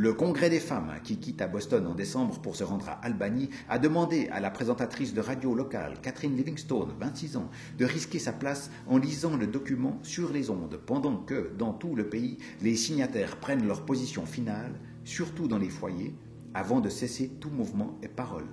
Le 0.00 0.14
Congrès 0.14 0.48
des 0.48 0.60
femmes, 0.60 0.92
qui 1.02 1.16
quitte 1.16 1.42
à 1.42 1.48
Boston 1.48 1.84
en 1.88 1.94
décembre 1.96 2.38
pour 2.38 2.54
se 2.54 2.62
rendre 2.62 2.88
à 2.88 3.00
Albany, 3.04 3.50
a 3.68 3.80
demandé 3.80 4.28
à 4.30 4.38
la 4.38 4.48
présentatrice 4.48 5.12
de 5.12 5.20
radio 5.20 5.56
locale, 5.56 5.94
Catherine 6.00 6.36
Livingstone, 6.36 6.94
26 7.00 7.36
ans, 7.36 7.50
de 7.76 7.84
risquer 7.84 8.20
sa 8.20 8.32
place 8.32 8.70
en 8.86 8.96
lisant 8.96 9.36
le 9.36 9.48
document 9.48 9.98
sur 10.04 10.32
les 10.32 10.50
ondes, 10.50 10.78
pendant 10.86 11.16
que, 11.16 11.50
dans 11.58 11.72
tout 11.72 11.96
le 11.96 12.08
pays, 12.08 12.38
les 12.62 12.76
signataires 12.76 13.38
prennent 13.40 13.66
leur 13.66 13.84
position 13.84 14.24
finale, 14.24 14.78
surtout 15.02 15.48
dans 15.48 15.58
les 15.58 15.68
foyers, 15.68 16.14
avant 16.54 16.78
de 16.78 16.90
cesser 16.90 17.32
tout 17.40 17.50
mouvement 17.50 17.98
et 18.00 18.08
parole. 18.08 18.46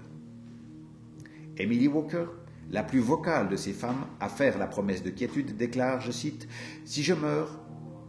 Emily 1.57 1.87
Walker, 1.87 2.25
la 2.71 2.81
plus 2.81 3.01
vocale 3.01 3.49
de 3.49 3.55
ces 3.55 3.73
femmes 3.73 4.07
à 4.19 4.29
faire 4.29 4.57
la 4.57 4.65
promesse 4.65 5.03
de 5.03 5.11
quiétude, 5.11 5.55
déclare, 5.55 6.01
je 6.01 6.11
cite, 6.11 6.47
Si 6.85 7.03
je 7.03 7.13
meurs, 7.13 7.59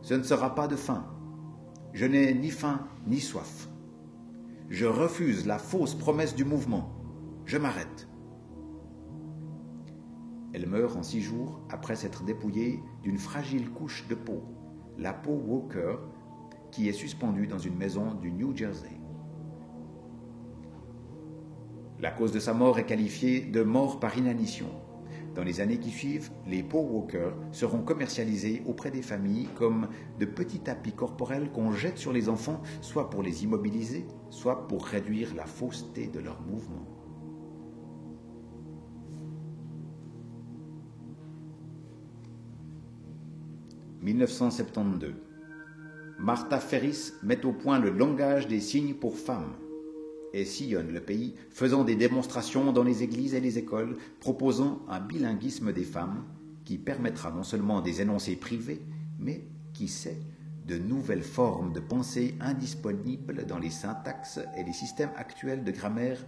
ce 0.00 0.14
ne 0.14 0.22
sera 0.22 0.54
pas 0.54 0.68
de 0.68 0.76
faim, 0.76 1.04
je 1.96 2.04
n'ai 2.04 2.34
ni 2.34 2.50
faim 2.50 2.86
ni 3.06 3.20
soif. 3.20 3.70
Je 4.68 4.84
refuse 4.84 5.46
la 5.46 5.58
fausse 5.58 5.94
promesse 5.94 6.34
du 6.34 6.44
mouvement. 6.44 6.92
Je 7.46 7.56
m'arrête. 7.56 8.06
Elle 10.52 10.66
meurt 10.66 10.94
en 10.94 11.02
six 11.02 11.22
jours 11.22 11.58
après 11.70 11.96
s'être 11.96 12.22
dépouillée 12.22 12.82
d'une 13.02 13.16
fragile 13.16 13.70
couche 13.70 14.06
de 14.08 14.14
peau, 14.14 14.42
la 14.98 15.14
peau 15.14 15.40
Walker, 15.46 15.96
qui 16.70 16.86
est 16.86 16.92
suspendue 16.92 17.46
dans 17.46 17.58
une 17.58 17.76
maison 17.76 18.12
du 18.12 18.30
New 18.30 18.54
Jersey. 18.54 19.00
La 21.98 22.10
cause 22.10 22.32
de 22.32 22.40
sa 22.40 22.52
mort 22.52 22.78
est 22.78 22.84
qualifiée 22.84 23.40
de 23.40 23.62
mort 23.62 24.00
par 24.00 24.18
inanition. 24.18 24.68
Dans 25.36 25.44
les 25.44 25.60
années 25.60 25.78
qui 25.78 25.90
suivent, 25.90 26.30
les 26.46 26.62
Paw 26.62 26.80
Walkers 26.80 27.36
seront 27.52 27.82
commercialisés 27.82 28.62
auprès 28.64 28.90
des 28.90 29.02
familles 29.02 29.50
comme 29.54 29.88
de 30.18 30.24
petits 30.24 30.60
tapis 30.60 30.92
corporels 30.92 31.50
qu'on 31.50 31.72
jette 31.72 31.98
sur 31.98 32.14
les 32.14 32.30
enfants, 32.30 32.62
soit 32.80 33.10
pour 33.10 33.22
les 33.22 33.44
immobiliser, 33.44 34.06
soit 34.30 34.66
pour 34.66 34.86
réduire 34.86 35.34
la 35.34 35.44
fausseté 35.44 36.06
de 36.06 36.20
leurs 36.20 36.40
mouvements. 36.40 36.86
«1972. 44.00 45.16
Martha 46.18 46.58
Ferris 46.60 47.12
met 47.22 47.44
au 47.44 47.52
point 47.52 47.78
le 47.78 47.90
langage 47.90 48.48
des 48.48 48.60
signes 48.60 48.94
pour 48.94 49.18
femmes 49.18 49.52
et 50.36 50.44
sillonne 50.44 50.92
le 50.92 51.00
pays, 51.00 51.34
faisant 51.50 51.82
des 51.82 51.96
démonstrations 51.96 52.70
dans 52.72 52.84
les 52.84 53.02
églises 53.02 53.34
et 53.34 53.40
les 53.40 53.56
écoles, 53.58 53.96
proposant 54.20 54.82
un 54.88 55.00
bilinguisme 55.00 55.72
des 55.72 55.84
femmes 55.84 56.24
qui 56.64 56.76
permettra 56.76 57.30
non 57.30 57.42
seulement 57.42 57.80
des 57.80 58.02
énoncés 58.02 58.36
privés, 58.36 58.82
mais, 59.18 59.46
qui 59.72 59.88
sait, 59.88 60.20
de 60.66 60.76
nouvelles 60.76 61.22
formes 61.22 61.72
de 61.72 61.80
pensée 61.80 62.34
indisponibles 62.40 63.46
dans 63.46 63.58
les 63.58 63.70
syntaxes 63.70 64.40
et 64.58 64.64
les 64.64 64.74
systèmes 64.74 65.12
actuels 65.16 65.64
de 65.64 65.72
grammaire 65.72 66.22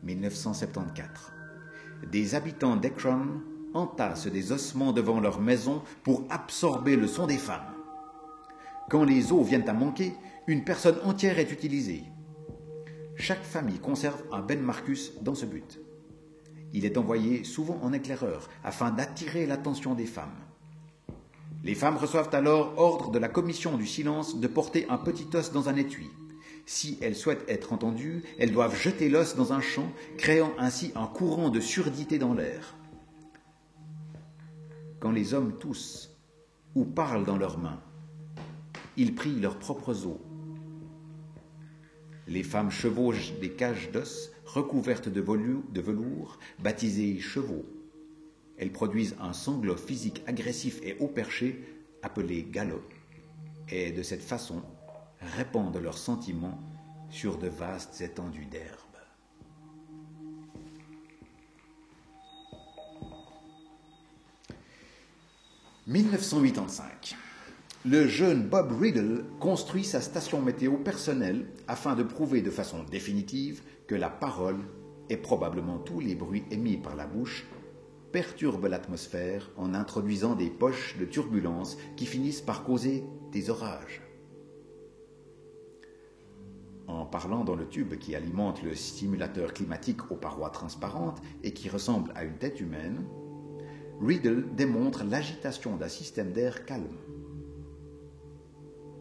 «1974. 0.02 1.39
Des 2.08 2.34
habitants 2.34 2.76
d'Ekron 2.76 3.42
entassent 3.74 4.26
des 4.26 4.52
ossements 4.52 4.92
devant 4.92 5.20
leur 5.20 5.40
maison 5.40 5.82
pour 6.02 6.24
absorber 6.30 6.96
le 6.96 7.06
son 7.06 7.26
des 7.26 7.38
femmes. 7.38 7.74
Quand 8.88 9.04
les 9.04 9.32
os 9.32 9.46
viennent 9.46 9.68
à 9.68 9.72
manquer, 9.72 10.12
une 10.46 10.64
personne 10.64 10.98
entière 11.04 11.38
est 11.38 11.52
utilisée. 11.52 12.02
Chaque 13.16 13.44
famille 13.44 13.78
conserve 13.78 14.22
un 14.32 14.40
Ben 14.40 14.60
Marcus 14.60 15.12
dans 15.22 15.34
ce 15.34 15.46
but. 15.46 15.78
Il 16.72 16.84
est 16.84 16.96
envoyé 16.96 17.44
souvent 17.44 17.78
en 17.82 17.92
éclaireur 17.92 18.48
afin 18.64 18.90
d'attirer 18.90 19.46
l'attention 19.46 19.94
des 19.94 20.06
femmes. 20.06 20.36
Les 21.62 21.74
femmes 21.74 21.98
reçoivent 21.98 22.34
alors 22.34 22.78
ordre 22.78 23.10
de 23.10 23.18
la 23.18 23.28
commission 23.28 23.76
du 23.76 23.86
silence 23.86 24.40
de 24.40 24.46
porter 24.46 24.86
un 24.88 24.96
petit 24.96 25.28
os 25.34 25.52
dans 25.52 25.68
un 25.68 25.76
étui. 25.76 26.08
Si 26.72 26.96
elles 27.00 27.16
souhaitent 27.16 27.48
être 27.48 27.72
entendues, 27.72 28.22
elles 28.38 28.52
doivent 28.52 28.80
jeter 28.80 29.08
l'os 29.08 29.34
dans 29.34 29.52
un 29.52 29.60
champ, 29.60 29.90
créant 30.16 30.52
ainsi 30.56 30.92
un 30.94 31.08
courant 31.08 31.50
de 31.50 31.58
surdité 31.58 32.16
dans 32.16 32.32
l'air. 32.32 32.76
Quand 35.00 35.10
les 35.10 35.34
hommes 35.34 35.58
toussent 35.58 36.16
ou 36.76 36.84
parlent 36.84 37.24
dans 37.24 37.38
leurs 37.38 37.58
mains, 37.58 37.82
ils 38.96 39.16
prient 39.16 39.40
leurs 39.40 39.58
propres 39.58 40.06
os 40.06 40.18
les 42.28 42.44
femmes 42.44 42.70
chevauchent 42.70 43.32
des 43.40 43.50
cages 43.50 43.90
d'os 43.90 44.30
recouvertes 44.44 45.08
de, 45.08 45.20
de 45.20 45.80
velours, 45.80 46.38
baptisées 46.60 47.18
chevaux. 47.18 47.66
Elles 48.58 48.70
produisent 48.70 49.16
un 49.20 49.32
sanglot 49.32 49.76
physique 49.76 50.22
agressif 50.28 50.78
et 50.84 50.96
haut 51.00 51.08
perché, 51.08 51.64
appelé 52.02 52.46
galop, 52.48 52.84
et 53.68 53.90
de 53.90 54.04
cette 54.04 54.22
façon 54.22 54.62
répandent 55.20 55.76
leurs 55.76 55.98
sentiments 55.98 56.58
sur 57.10 57.38
de 57.38 57.48
vastes 57.48 58.00
étendues 58.00 58.46
d'herbe. 58.46 58.76
«1985 65.86 67.16
le 67.86 68.06
jeune 68.06 68.46
Bob 68.46 68.78
Riddle 68.78 69.24
construit 69.38 69.84
sa 69.84 70.02
station 70.02 70.42
météo 70.42 70.76
personnelle 70.76 71.46
afin 71.66 71.94
de 71.94 72.02
prouver 72.02 72.42
de 72.42 72.50
façon 72.50 72.84
définitive 72.84 73.62
que 73.86 73.94
la 73.94 74.10
parole, 74.10 74.58
et 75.08 75.16
probablement 75.16 75.78
tous 75.78 75.98
les 75.98 76.14
bruits 76.14 76.44
émis 76.50 76.76
par 76.76 76.94
la 76.94 77.06
bouche, 77.06 77.46
perturbent 78.12 78.66
l'atmosphère 78.66 79.50
en 79.56 79.72
introduisant 79.72 80.34
des 80.34 80.50
poches 80.50 80.98
de 80.98 81.06
turbulence 81.06 81.78
qui 81.96 82.04
finissent 82.04 82.42
par 82.42 82.64
causer 82.64 83.02
des 83.32 83.48
orages. 83.48 84.02
En 86.90 87.06
parlant 87.06 87.44
dans 87.44 87.54
le 87.54 87.68
tube 87.68 87.94
qui 87.98 88.16
alimente 88.16 88.64
le 88.64 88.74
stimulateur 88.74 89.54
climatique 89.54 90.10
aux 90.10 90.16
parois 90.16 90.50
transparentes 90.50 91.22
et 91.44 91.52
qui 91.52 91.68
ressemble 91.68 92.10
à 92.16 92.24
une 92.24 92.36
tête 92.36 92.60
humaine, 92.60 93.04
Riddle 94.00 94.46
démontre 94.56 95.04
l'agitation 95.04 95.76
d'un 95.76 95.88
système 95.88 96.32
d'air 96.32 96.66
calme. 96.66 96.98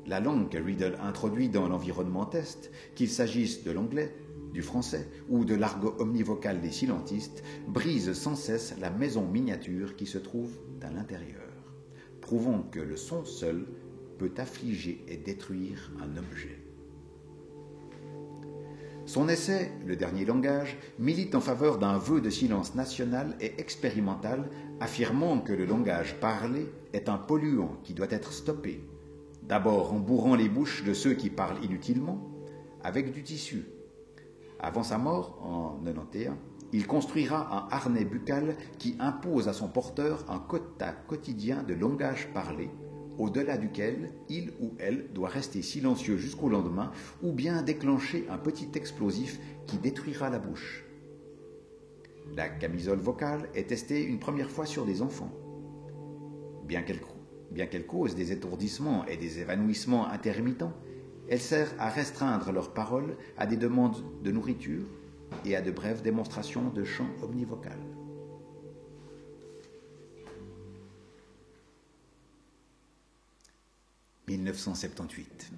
La 0.05 0.19
langue 0.19 0.49
que 0.49 0.59
Riddle 0.59 0.97
introduit 1.01 1.49
dans 1.49 1.67
l'environnement 1.67 2.25
test, 2.25 2.71
qu'il 2.93 3.09
s'agisse 3.09 3.63
de 3.63 3.71
l'anglais, 3.71 4.15
du 4.53 4.61
français 4.61 5.09
ou 5.27 5.43
de 5.43 5.55
l'argot 5.55 5.95
omnivocal 5.97 6.61
des 6.61 6.71
silentistes, 6.71 7.43
brise 7.67 8.13
sans 8.13 8.35
cesse 8.35 8.75
la 8.79 8.91
maison 8.91 9.25
miniature 9.25 9.95
qui 9.95 10.05
se 10.05 10.19
trouve 10.19 10.51
à 10.83 10.91
l'intérieur, 10.91 11.73
prouvant 12.21 12.61
que 12.61 12.79
le 12.79 12.97
son 12.97 13.25
seul 13.25 13.65
peut 14.19 14.33
affliger 14.37 15.03
et 15.07 15.17
détruire 15.17 15.91
un 16.01 16.17
objet. 16.17 16.58
Son 19.09 19.27
essai, 19.27 19.71
Le 19.87 19.95
dernier 19.95 20.23
langage, 20.23 20.77
milite 20.99 21.33
en 21.33 21.41
faveur 21.41 21.79
d'un 21.79 21.97
vœu 21.97 22.21
de 22.21 22.29
silence 22.29 22.75
national 22.75 23.35
et 23.41 23.59
expérimental, 23.59 24.47
affirmant 24.79 25.39
que 25.39 25.51
le 25.51 25.65
langage 25.65 26.19
parlé 26.19 26.67
est 26.93 27.09
un 27.09 27.17
polluant 27.17 27.75
qui 27.83 27.95
doit 27.95 28.11
être 28.11 28.31
stoppé 28.31 28.83
D'abord 29.41 29.93
en 29.93 29.97
bourrant 29.97 30.35
les 30.35 30.47
bouches 30.47 30.83
de 30.83 30.93
ceux 30.93 31.15
qui 31.15 31.31
parlent 31.31 31.57
inutilement 31.63 32.21
avec 32.83 33.11
du 33.11 33.23
tissu. 33.23 33.65
Avant 34.59 34.83
sa 34.83 34.99
mort, 34.99 35.39
en 35.41 35.83
91, 35.83 36.35
il 36.71 36.85
construira 36.85 37.51
un 37.51 37.75
harnais 37.75 38.05
buccal 38.05 38.57
qui 38.77 38.95
impose 38.99 39.47
à 39.47 39.53
son 39.53 39.69
porteur 39.69 40.23
un 40.29 40.37
quota 40.37 40.91
quotidien 40.91 41.63
de 41.63 41.73
langage 41.73 42.27
parlé, 42.31 42.69
au-delà 43.19 43.57
duquel 43.57 44.11
il 44.29 44.51
ou 44.61 44.73
elle 44.79 45.11
doit 45.13 45.29
rester 45.29 45.61
silencieux 45.61 46.17
jusqu'au 46.17 46.49
lendemain 46.49 46.91
ou 47.21 47.31
bien 47.33 47.61
déclencher 47.61 48.25
un 48.29 48.37
petit 48.37 48.69
explosif 48.73 49.39
qui 49.67 49.77
détruira 49.77 50.29
la 50.29 50.39
bouche. 50.39 50.85
La 52.35 52.47
camisole 52.47 52.99
vocale 52.99 53.49
est 53.53 53.67
testée 53.67 54.03
une 54.03 54.19
première 54.19 54.49
fois 54.49 54.65
sur 54.65 54.85
des 54.85 55.01
enfants. 55.01 55.31
Bien 56.65 56.81
qu'elle 56.81 57.85
cause 57.85 58.15
des 58.15 58.31
étourdissements 58.31 59.05
et 59.05 59.17
des 59.17 59.39
évanouissements 59.39 60.07
intermittents, 60.07 60.73
elle 61.27 61.41
sert 61.41 61.73
à 61.77 61.89
restreindre 61.89 62.51
leurs 62.51 62.73
paroles 62.73 63.17
à 63.37 63.45
des 63.45 63.57
demandes 63.57 64.03
de 64.23 64.31
nourriture 64.31 64.85
et 65.45 65.55
à 65.55 65.61
de 65.61 65.71
brèves 65.71 66.01
démonstrations 66.01 66.69
de 66.69 66.83
chant 66.83 67.09
omnivocal. 67.21 67.77
«1978. 74.51 75.51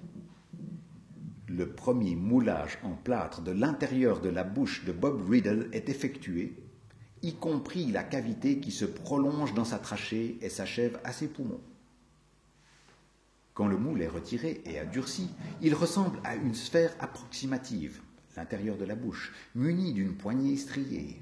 Le 1.48 1.70
premier 1.70 2.16
moulage 2.16 2.80
en 2.84 2.92
plâtre 2.92 3.42
de 3.42 3.52
l'intérieur 3.52 4.22
de 4.22 4.30
la 4.30 4.44
bouche 4.44 4.86
de 4.86 4.92
Bob 4.92 5.30
Riddle 5.30 5.70
est 5.74 5.90
effectué, 5.90 6.56
y 7.22 7.34
compris 7.36 7.92
la 7.92 8.04
cavité 8.04 8.60
qui 8.60 8.72
se 8.72 8.86
prolonge 8.86 9.54
dans 9.54 9.66
sa 9.66 9.78
trachée 9.78 10.38
et 10.42 10.50
s'achève 10.50 11.00
à 11.04 11.12
ses 11.12 11.28
poumons. 11.28 11.62
Quand 13.54 13.68
le 13.68 13.78
moule 13.78 14.02
est 14.02 14.08
retiré 14.08 14.62
et 14.66 14.80
adurci, 14.80 15.28
il 15.62 15.76
ressemble 15.76 16.20
à 16.24 16.36
une 16.36 16.56
sphère 16.56 16.96
approximative, 17.00 18.02
l'intérieur 18.38 18.78
de 18.78 18.86
la 18.86 18.96
bouche, 18.96 19.34
munie 19.56 19.94
d'une 19.94 20.16
poignée 20.16 20.56
striée, 20.56 21.22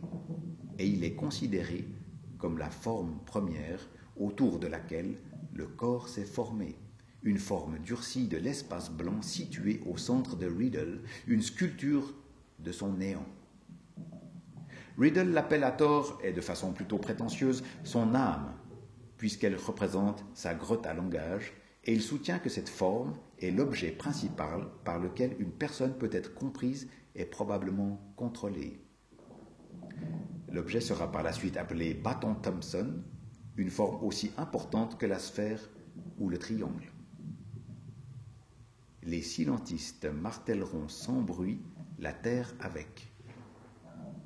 et 0.78 0.86
il 0.86 1.04
est 1.04 1.16
considéré 1.16 1.88
comme 2.38 2.58
la 2.58 2.70
forme 2.70 3.20
première 3.26 3.90
autour 4.16 4.60
de 4.60 4.68
laquelle 4.68 5.18
le 5.54 5.66
corps 5.66 6.08
s'est 6.08 6.24
formé, 6.24 6.76
une 7.24 7.38
forme 7.38 7.80
durcie 7.80 8.28
de 8.28 8.38
l'espace 8.38 8.90
blanc 8.90 9.22
situé 9.22 9.82
au 9.86 9.98
centre 9.98 10.36
de 10.36 10.48
Riddle, 10.48 11.02
une 11.28 11.42
sculpture 11.42 12.14
de 12.60 12.72
son 12.72 12.94
néant. 12.94 13.26
Riddle 14.98 15.32
l'appelle 15.32 15.64
à 15.64 15.72
tort, 15.72 16.20
et 16.24 16.34
de 16.34 16.42
façon 16.42 16.74
plutôt 16.74 16.98
prétentieuse, 16.98 17.64
son 17.84 18.16
âme, 18.16 18.54
puisqu'elle 19.18 19.56
représente 19.56 20.26
sa 20.34 20.54
grotte 20.54 20.86
à 20.86 20.94
langage, 20.94 21.54
et 21.86 21.94
il 21.94 22.02
soutient 22.02 22.40
que 22.40 22.50
cette 22.50 22.70
forme 22.70 23.18
est 23.40 23.52
l'objet 23.52 23.92
principal 23.92 24.68
par 24.84 25.00
lequel 25.00 25.36
une 25.40 25.52
personne 25.52 25.98
peut 25.98 26.10
être 26.12 26.34
comprise 26.34 26.90
et 27.16 27.26
probablement 27.26 28.14
contrôlée. 28.16 28.86
L'objet 30.52 30.82
sera 30.82 31.12
par 31.12 31.24
la 31.24 31.32
suite 31.32 31.58
appelé 31.58 31.94
bâton 31.94 32.36
Thomson, 32.36 33.02
une 33.56 33.70
forme 33.70 34.04
aussi 34.04 34.32
importante 34.38 34.98
que 34.98 35.06
la 35.06 35.20
sphère 35.20 35.70
ou 36.18 36.30
le 36.30 36.38
triangle. 36.38 36.92
Les 39.10 39.24
silentistes 39.24 40.06
martelleront 40.06 40.88
sans 40.88 41.20
bruit 41.20 41.58
la 41.98 42.14
terre 42.14 42.54
avec, 42.60 43.12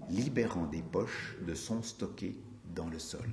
libérant 0.10 0.65
des 0.65 0.82
poches 0.82 1.38
de 1.48 1.54
sons 1.54 1.82
stockés 1.82 2.36
dans 2.76 2.89
le 2.89 3.00
sol. 3.00 3.30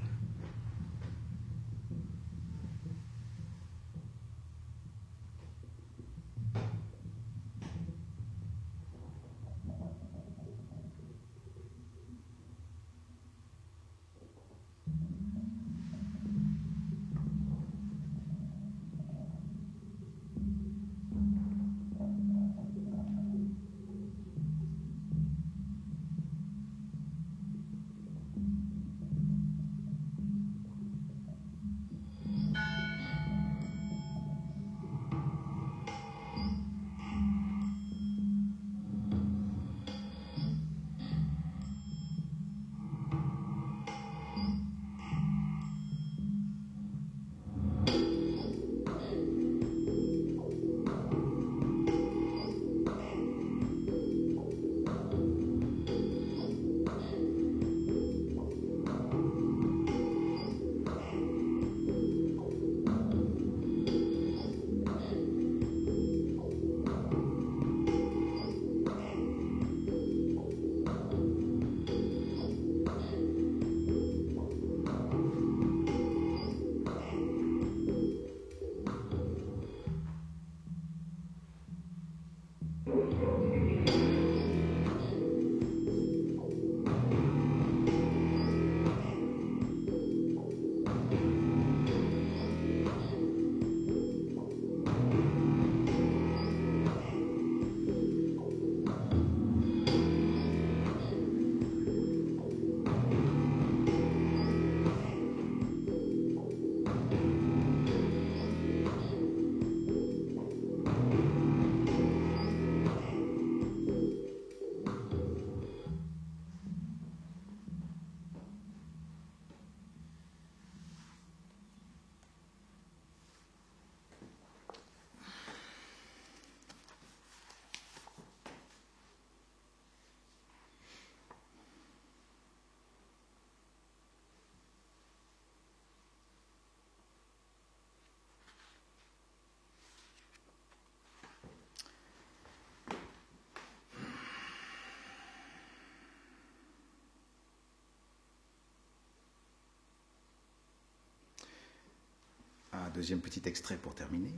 Deuxième 152.90 153.20
petit 153.20 153.42
extrait 153.46 153.76
pour 153.76 153.94
terminer. 153.94 154.32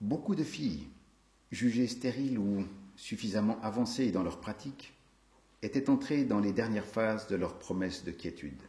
Beaucoup 0.00 0.34
de 0.34 0.44
filles, 0.44 0.88
jugées 1.50 1.86
stériles 1.86 2.38
ou 2.38 2.64
suffisamment 2.96 3.60
avancées 3.62 4.12
dans 4.12 4.22
leur 4.22 4.40
pratique, 4.40 4.94
étaient 5.62 5.90
entrées 5.90 6.24
dans 6.24 6.40
les 6.40 6.52
dernières 6.52 6.86
phases 6.86 7.26
de 7.26 7.36
leur 7.36 7.58
promesse 7.58 8.04
de 8.04 8.10
quiétude. 8.10 8.62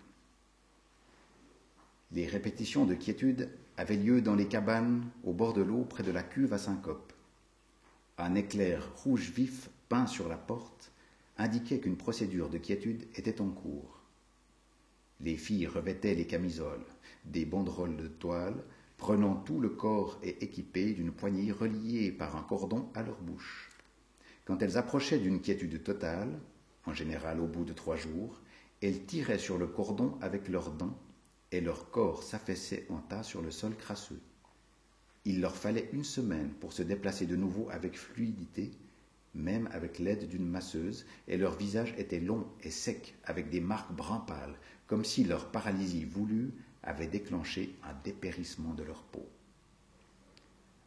Les 2.11 2.27
répétitions 2.27 2.85
de 2.85 2.95
quiétude 2.95 3.49
avaient 3.77 3.95
lieu 3.95 4.21
dans 4.21 4.35
les 4.35 4.47
cabanes 4.47 5.09
au 5.23 5.31
bord 5.31 5.53
de 5.53 5.61
l'eau 5.61 5.85
près 5.85 6.03
de 6.03 6.11
la 6.11 6.23
cuve 6.23 6.53
à 6.53 6.57
syncope. 6.57 7.13
Un 8.17 8.35
éclair 8.35 8.91
rouge 8.97 9.31
vif 9.31 9.69
peint 9.87 10.07
sur 10.07 10.27
la 10.27 10.37
porte 10.37 10.91
indiquait 11.37 11.79
qu'une 11.79 11.95
procédure 11.95 12.49
de 12.49 12.57
quiétude 12.57 13.07
était 13.15 13.39
en 13.39 13.49
cours. 13.49 14.00
Les 15.23 15.37
filles 15.37 15.67
revêtaient 15.67 16.15
les 16.15 16.25
camisoles, 16.25 16.85
des 17.25 17.45
banderoles 17.45 17.97
de 17.97 18.07
toile, 18.07 18.63
prenant 18.97 19.35
tout 19.35 19.59
le 19.59 19.69
corps 19.69 20.19
et 20.23 20.43
équipées 20.43 20.93
d'une 20.93 21.11
poignée 21.11 21.51
reliée 21.51 22.11
par 22.11 22.35
un 22.35 22.41
cordon 22.41 22.89
à 22.95 23.03
leur 23.03 23.21
bouche. 23.21 23.69
Quand 24.45 24.61
elles 24.61 24.77
approchaient 24.77 25.19
d'une 25.19 25.41
quiétude 25.41 25.83
totale, 25.83 26.39
en 26.85 26.93
général 26.93 27.39
au 27.39 27.47
bout 27.47 27.65
de 27.65 27.73
trois 27.73 27.95
jours, 27.95 28.41
elles 28.81 29.05
tiraient 29.05 29.37
sur 29.37 29.59
le 29.59 29.67
cordon 29.67 30.17
avec 30.21 30.47
leurs 30.47 30.71
dents 30.71 30.97
et 31.51 31.61
leur 31.61 31.91
corps 31.91 32.23
s'affaissait 32.23 32.87
en 32.89 32.97
tas 32.97 33.23
sur 33.23 33.41
le 33.41 33.51
sol 33.51 33.75
crasseux. 33.75 34.21
Il 35.25 35.39
leur 35.39 35.55
fallait 35.55 35.89
une 35.93 36.03
semaine 36.03 36.49
pour 36.59 36.73
se 36.73 36.81
déplacer 36.81 37.27
de 37.27 37.35
nouveau 37.35 37.69
avec 37.69 37.95
fluidité, 37.95 38.71
même 39.33 39.69
avec 39.71 39.99
l'aide 39.99 40.27
d'une 40.27 40.47
masseuse, 40.47 41.05
et 41.27 41.37
leur 41.37 41.55
visage 41.55 41.93
était 41.97 42.19
long 42.19 42.45
et 42.63 42.71
sec, 42.71 43.15
avec 43.23 43.49
des 43.49 43.61
marques 43.61 43.93
brun 43.93 44.19
pâle, 44.19 44.55
comme 44.87 45.05
si 45.05 45.23
leur 45.23 45.51
paralysie 45.51 46.05
voulue 46.05 46.51
avait 46.83 47.07
déclenché 47.07 47.75
un 47.83 47.93
dépérissement 48.03 48.73
de 48.73 48.83
leur 48.83 49.03
peau. 49.03 49.25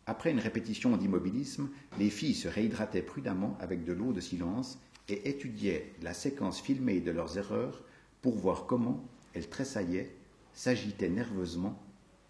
Après 0.06 0.30
une 0.30 0.40
répétition 0.40 0.96
d'immobilisme, 0.96 1.70
les 1.98 2.10
filles 2.10 2.34
se 2.34 2.48
réhydrataient 2.48 3.02
prudemment 3.02 3.56
avec 3.60 3.84
de 3.84 3.94
l'eau 3.94 4.12
de 4.12 4.20
silence 4.20 4.78
et 5.08 5.28
étudiaient 5.30 5.94
la 6.02 6.12
séquence 6.12 6.60
filmée 6.60 7.00
de 7.00 7.10
leurs 7.10 7.38
erreurs 7.38 7.82
pour 8.20 8.36
voir 8.36 8.66
comment 8.66 9.02
elles 9.32 9.48
tressaillaient, 9.48 10.14
s'agitaient 10.52 11.08
nerveusement 11.08 11.80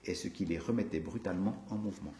et 0.05 0.15
ce 0.15 0.29
qui 0.29 0.45
les 0.45 0.59
remettait 0.59 1.01
brutalement 1.01 1.65
en 1.71 1.77
mouvement. 1.77 2.15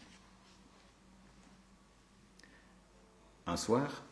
Un 3.47 3.57
soir, 3.57 4.03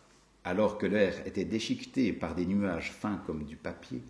alors 0.44 0.78
que 0.78 0.86
l'air 0.86 1.26
était 1.26 1.46
déchiqueté 1.46 2.14
par 2.14 2.36
des 2.36 2.46
nuages 2.46 2.92
fins 2.92 3.22
comme 3.26 3.44
du 3.44 3.56
papier, 3.56 4.02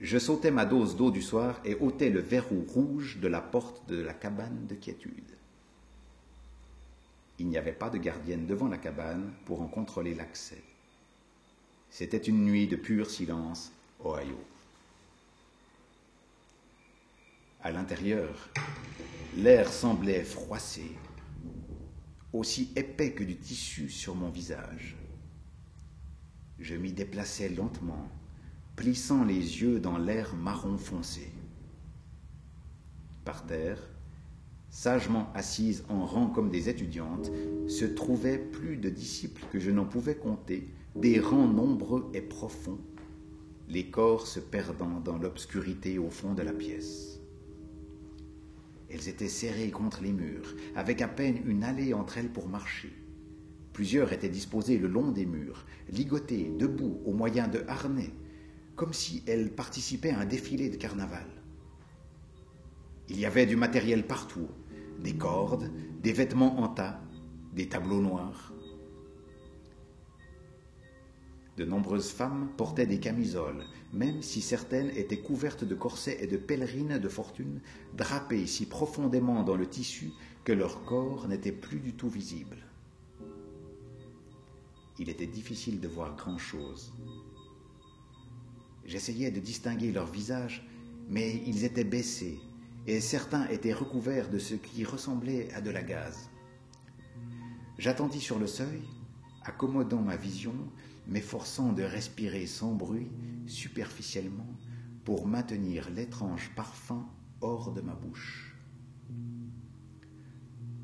je 0.00 0.18
sautais 0.18 0.50
ma 0.50 0.64
dose 0.64 0.96
d'eau 0.96 1.10
du 1.10 1.22
soir 1.22 1.60
et 1.64 1.74
ôtais 1.74 2.08
le 2.08 2.20
verrou 2.20 2.64
rouge 2.68 3.18
de 3.18 3.28
la 3.28 3.40
porte 3.40 3.88
de 3.88 4.00
la 4.00 4.14
cabane 4.14 4.66
de 4.66 4.74
quiétude. 4.74 5.12
Il 7.40 7.48
n'y 7.48 7.58
avait 7.58 7.72
pas 7.72 7.90
de 7.90 7.98
gardienne 7.98 8.46
devant 8.46 8.68
la 8.68 8.78
cabane 8.78 9.32
pour 9.44 9.60
en 9.60 9.66
contrôler 9.66 10.14
l'accès. 10.14 10.62
C'était 11.90 12.16
une 12.16 12.44
nuit 12.44 12.66
de 12.66 12.76
pur 12.76 13.10
silence, 13.10 13.72
Ohio. 14.04 14.38
À 17.62 17.72
l'intérieur, 17.72 18.48
l'air 19.36 19.72
semblait 19.72 20.22
froissé, 20.22 20.92
aussi 22.32 22.70
épais 22.76 23.12
que 23.12 23.24
du 23.24 23.36
tissu 23.36 23.88
sur 23.88 24.14
mon 24.14 24.28
visage. 24.28 24.96
Je 26.58 26.74
m'y 26.74 26.92
déplaçais 26.92 27.48
lentement, 27.48 28.08
plissant 28.76 29.24
les 29.24 29.62
yeux 29.62 29.80
dans 29.80 29.98
l'air 29.98 30.34
marron 30.34 30.76
foncé. 30.76 31.30
Par 33.24 33.46
terre, 33.46 33.78
sagement 34.70 35.30
assises 35.34 35.84
en 35.88 36.04
rang 36.04 36.26
comme 36.26 36.50
des 36.50 36.68
étudiantes, 36.68 37.30
se 37.68 37.84
trouvaient 37.84 38.38
plus 38.38 38.76
de 38.76 38.90
disciples 38.90 39.44
que 39.52 39.58
je 39.58 39.70
n'en 39.70 39.84
pouvais 39.84 40.16
compter, 40.16 40.68
des 40.96 41.20
rangs 41.20 41.48
nombreux 41.48 42.10
et 42.12 42.20
profonds, 42.20 42.80
les 43.68 43.90
corps 43.90 44.26
se 44.26 44.40
perdant 44.40 45.00
dans 45.00 45.18
l'obscurité 45.18 45.98
au 45.98 46.10
fond 46.10 46.32
de 46.32 46.42
la 46.42 46.52
pièce. 46.52 47.17
Elles 48.90 49.08
étaient 49.08 49.28
serrées 49.28 49.70
contre 49.70 50.02
les 50.02 50.12
murs, 50.12 50.54
avec 50.74 51.02
à 51.02 51.08
peine 51.08 51.42
une 51.46 51.64
allée 51.64 51.92
entre 51.92 52.18
elles 52.18 52.32
pour 52.32 52.48
marcher. 52.48 52.92
Plusieurs 53.72 54.12
étaient 54.12 54.28
disposées 54.28 54.78
le 54.78 54.88
long 54.88 55.12
des 55.12 55.26
murs, 55.26 55.66
ligotées, 55.90 56.50
debout, 56.58 57.00
au 57.04 57.12
moyen 57.12 57.48
de 57.48 57.62
harnais, 57.68 58.12
comme 58.76 58.92
si 58.92 59.22
elle 59.26 59.52
participait 59.52 60.10
à 60.10 60.20
un 60.20 60.24
défilé 60.24 60.70
de 60.70 60.76
carnaval. 60.76 61.26
Il 63.08 63.18
y 63.18 63.26
avait 63.26 63.46
du 63.46 63.56
matériel 63.56 64.06
partout, 64.06 64.48
des 64.98 65.14
cordes, 65.14 65.70
des 66.02 66.12
vêtements 66.12 66.60
en 66.60 66.68
tas, 66.68 67.00
des 67.52 67.68
tableaux 67.68 68.00
noirs. 68.00 68.52
De 71.56 71.64
nombreuses 71.64 72.10
femmes 72.10 72.50
portaient 72.56 72.86
des 72.86 73.00
camisoles, 73.00 73.64
même 73.92 74.22
si 74.22 74.40
certaines 74.42 74.90
étaient 74.90 75.20
couvertes 75.20 75.64
de 75.64 75.74
corsets 75.74 76.18
et 76.20 76.26
de 76.26 76.36
pèlerines 76.36 76.98
de 76.98 77.08
fortune, 77.08 77.60
drapées 77.96 78.46
si 78.46 78.66
profondément 78.66 79.42
dans 79.42 79.56
le 79.56 79.66
tissu 79.66 80.12
que 80.44 80.52
leur 80.52 80.84
corps 80.84 81.28
n'était 81.28 81.52
plus 81.52 81.80
du 81.80 81.94
tout 81.94 82.08
visible. 82.08 82.56
Il 84.98 85.08
était 85.08 85.26
difficile 85.26 85.80
de 85.80 85.88
voir 85.88 86.16
grand-chose. 86.16 86.92
J'essayais 88.84 89.30
de 89.30 89.40
distinguer 89.40 89.92
leurs 89.92 90.10
visages, 90.10 90.66
mais 91.08 91.42
ils 91.46 91.64
étaient 91.64 91.84
baissés, 91.84 92.40
et 92.86 93.00
certains 93.00 93.46
étaient 93.48 93.72
recouverts 93.72 94.30
de 94.30 94.38
ce 94.38 94.54
qui 94.54 94.84
ressemblait 94.84 95.52
à 95.54 95.60
de 95.60 95.70
la 95.70 95.82
gaze. 95.82 96.30
J'attendis 97.78 98.20
sur 98.20 98.38
le 98.38 98.46
seuil, 98.46 98.82
accommodant 99.44 100.02
ma 100.02 100.16
vision, 100.16 100.54
m'efforçant 101.08 101.72
de 101.72 101.82
respirer 101.82 102.46
sans 102.46 102.74
bruit, 102.74 103.10
superficiellement, 103.46 104.46
pour 105.04 105.26
maintenir 105.26 105.88
l'étrange 105.90 106.50
parfum 106.54 107.08
hors 107.40 107.72
de 107.72 107.80
ma 107.80 107.94
bouche. 107.94 108.54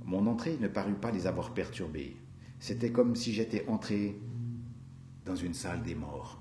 Mon 0.05 0.27
entrée 0.27 0.57
ne 0.59 0.69
parut 0.69 0.95
pas 0.95 1.11
les 1.11 1.27
avoir 1.27 1.53
perturbés. 1.53 2.17
C'était 2.59 2.91
comme 2.91 3.15
si 3.15 3.33
j'étais 3.33 3.67
entré 3.69 4.19
dans 5.27 5.37
une 5.37 5.55
salle 5.55 5.83
des 5.83 5.95
morts. 5.95 6.41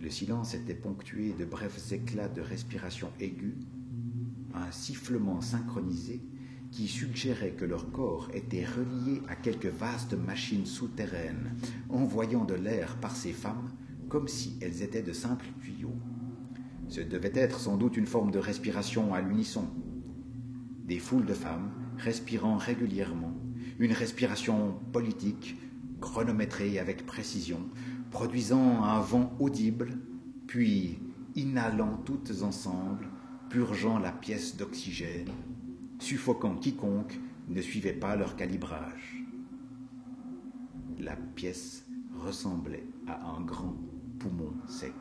Le 0.00 0.10
silence 0.10 0.54
était 0.54 0.74
ponctué 0.74 1.32
de 1.32 1.44
brefs 1.44 1.90
éclats 1.92 2.28
de 2.28 2.42
respiration 2.42 3.10
aiguë, 3.18 3.56
un 4.54 4.70
sifflement 4.70 5.40
synchronisé 5.40 6.20
qui 6.74 6.88
suggérait 6.88 7.52
que 7.52 7.64
leur 7.64 7.92
corps 7.92 8.28
était 8.34 8.64
relié 8.64 9.22
à 9.28 9.36
quelque 9.36 9.68
vaste 9.68 10.14
machine 10.14 10.66
souterraine, 10.66 11.54
envoyant 11.88 12.44
de 12.44 12.54
l'air 12.54 12.96
par 12.96 13.14
ces 13.14 13.32
femmes 13.32 13.70
comme 14.08 14.26
si 14.26 14.56
elles 14.60 14.82
étaient 14.82 15.02
de 15.02 15.12
simples 15.12 15.46
tuyaux. 15.62 15.94
Ce 16.88 17.00
devait 17.00 17.32
être 17.34 17.60
sans 17.60 17.76
doute 17.76 17.96
une 17.96 18.08
forme 18.08 18.32
de 18.32 18.40
respiration 18.40 19.14
à 19.14 19.20
l'unisson. 19.20 19.68
Des 20.84 20.98
foules 20.98 21.26
de 21.26 21.32
femmes 21.32 21.70
respirant 21.96 22.56
régulièrement, 22.56 23.34
une 23.78 23.92
respiration 23.92 24.74
politique, 24.92 25.56
chronométrée 26.00 26.80
avec 26.80 27.06
précision, 27.06 27.60
produisant 28.10 28.82
un 28.82 29.00
vent 29.00 29.32
audible, 29.38 29.96
puis 30.48 30.98
inhalant 31.36 31.98
toutes 31.98 32.42
ensemble, 32.42 33.06
purgeant 33.48 34.00
la 34.00 34.10
pièce 34.10 34.56
d'oxygène, 34.56 35.30
suffoquant 35.98 36.56
quiconque 36.56 37.18
ne 37.48 37.60
suivait 37.60 37.92
pas 37.92 38.16
leur 38.16 38.36
calibrage. 38.36 39.24
La 40.98 41.16
pièce 41.16 41.84
ressemblait 42.14 42.86
à 43.06 43.28
un 43.28 43.40
grand 43.42 43.76
poumon 44.18 44.54
sec. 44.66 44.94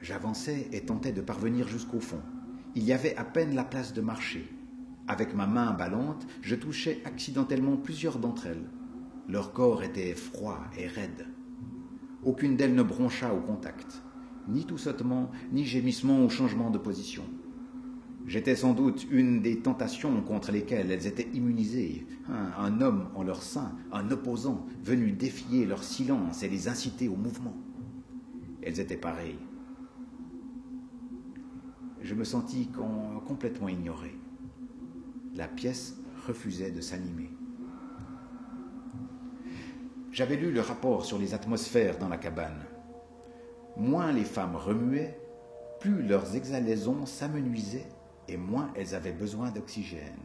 J'avançais 0.00 0.68
et 0.72 0.80
tentais 0.80 1.12
de 1.12 1.20
parvenir 1.20 1.68
jusqu'au 1.68 2.00
fond. 2.00 2.22
Il 2.74 2.84
y 2.84 2.92
avait 2.92 3.16
à 3.16 3.24
peine 3.24 3.54
la 3.54 3.64
place 3.64 3.92
de 3.92 4.00
marcher. 4.00 4.48
Avec 5.06 5.34
ma 5.34 5.46
main 5.46 5.72
ballante, 5.72 6.26
je 6.40 6.56
touchais 6.56 7.02
accidentellement 7.04 7.76
plusieurs 7.76 8.18
d'entre 8.18 8.46
elles. 8.46 8.68
Leur 9.28 9.52
corps 9.52 9.82
était 9.82 10.14
froid 10.14 10.58
et 10.76 10.86
raide. 10.86 11.26
Aucune 12.24 12.56
d'elles 12.56 12.74
ne 12.74 12.82
broncha 12.82 13.32
au 13.32 13.40
contact, 13.40 14.02
ni 14.48 14.64
tout 14.64 14.78
sautement, 14.78 15.30
ni 15.52 15.64
gémissement 15.64 16.24
au 16.24 16.28
changement 16.28 16.70
de 16.70 16.78
position. 16.78 17.24
J'étais 18.26 18.54
sans 18.54 18.74
doute 18.74 19.06
une 19.10 19.42
des 19.42 19.60
tentations 19.60 20.22
contre 20.22 20.52
lesquelles 20.52 20.90
elles 20.90 21.06
étaient 21.06 21.28
immunisées, 21.34 22.06
un, 22.28 22.52
un 22.62 22.80
homme 22.80 23.08
en 23.14 23.22
leur 23.22 23.42
sein, 23.42 23.72
un 23.92 24.10
opposant, 24.10 24.66
venu 24.84 25.12
défier 25.12 25.66
leur 25.66 25.82
silence 25.82 26.42
et 26.42 26.48
les 26.48 26.68
inciter 26.68 27.08
au 27.08 27.16
mouvement. 27.16 27.56
Elles 28.62 28.78
étaient 28.78 28.96
pareilles. 28.96 29.38
Je 32.02 32.14
me 32.14 32.24
sentis 32.24 32.68
complètement 33.26 33.68
ignoré 33.68 34.14
la 35.34 35.48
pièce 35.48 35.96
refusait 36.26 36.70
de 36.70 36.80
s'animer. 36.80 37.30
J'avais 40.12 40.36
lu 40.36 40.50
le 40.50 40.60
rapport 40.60 41.04
sur 41.04 41.18
les 41.18 41.34
atmosphères 41.34 41.98
dans 41.98 42.08
la 42.08 42.18
cabane. 42.18 42.64
Moins 43.80 44.12
les 44.12 44.26
femmes 44.26 44.56
remuaient, 44.56 45.18
plus 45.78 46.02
leurs 46.02 46.36
exhalaisons 46.36 47.06
s'amenuisaient 47.06 47.88
et 48.28 48.36
moins 48.36 48.70
elles 48.76 48.94
avaient 48.94 49.10
besoin 49.10 49.50
d'oxygène. 49.50 50.20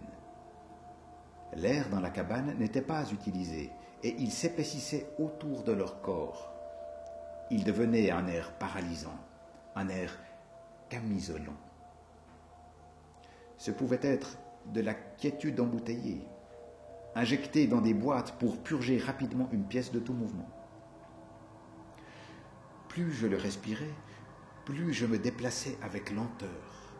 L'air 1.54 1.88
dans 1.88 2.02
la 2.02 2.10
cabane 2.10 2.54
n'était 2.60 2.82
pas 2.82 3.10
utilisé 3.13 3.72
et 4.04 4.13
il 4.20 4.30
s'épaississait 4.30 5.08
autour 5.20 5.63
de 5.63 5.72
leur 5.72 6.02
corps. 6.02 6.52
Il 7.50 7.63
devenait 7.63 8.12
un 8.12 8.28
air 8.28 8.52
paralysant, 8.60 9.18
un 9.78 9.88
air 9.88 10.20
camisolant. 10.89 11.56
Ce 13.58 13.72
pouvait 13.72 14.02
être 14.02 14.38
de 14.74 14.82
la 14.82 14.96
quiétude 14.96 15.62
embouteillée, 15.62 16.28
injectée 17.15 17.68
dans 17.68 17.80
des 17.80 17.94
boîtes 17.94 18.34
pour 18.34 18.58
purger 18.58 18.98
rapidement 18.98 19.48
une 19.54 19.63
pièce 19.63 19.94
de 19.94 20.00
tout 20.00 20.13
mouvement. 20.13 20.50
Plus 22.96 23.12
je 23.12 23.28
le 23.28 23.36
respirais, 23.36 23.94
plus 24.64 24.94
je 24.94 25.06
me 25.06 25.18
déplaçais 25.18 25.78
avec 25.82 26.12
lenteur. 26.12 26.94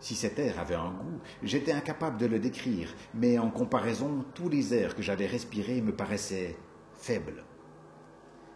Si 0.00 0.14
cet 0.14 0.38
air 0.38 0.58
avait 0.58 0.74
un 0.74 0.90
goût, 0.90 1.20
j'étais 1.42 1.72
incapable 1.72 2.16
de 2.16 2.24
le 2.24 2.38
décrire, 2.38 2.94
mais 3.12 3.38
en 3.38 3.50
comparaison, 3.50 4.24
tous 4.34 4.48
les 4.48 4.72
airs 4.72 4.96
que 4.96 5.02
j'avais 5.02 5.26
respirés 5.26 5.82
me 5.82 5.94
paraissaient 5.94 6.56
faibles. 6.94 7.44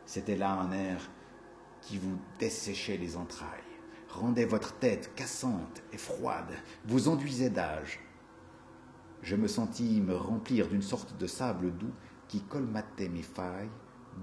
C'était 0.07 0.35
là 0.37 0.53
un 0.53 0.73
air 0.73 1.11
qui 1.83 1.99
vous 1.99 2.19
desséchait 2.39 2.97
les 2.97 3.19
entrailles, 3.19 3.61
rendait 4.09 4.47
votre 4.47 4.73
tête 4.79 5.15
cassante 5.15 5.83
et 5.93 5.99
froide, 5.99 6.55
vous 6.87 7.09
enduisait 7.09 7.51
d'âge. 7.51 8.01
Je 9.21 9.37
me 9.37 9.47
sentis 9.47 10.01
me 10.01 10.17
remplir 10.17 10.69
d'une 10.69 10.81
sorte 10.81 11.19
de 11.19 11.27
sable 11.27 11.71
doux 11.77 11.93
qui 12.29 12.41
colmatait 12.41 13.11
mes 13.11 13.21
failles, 13.21 13.69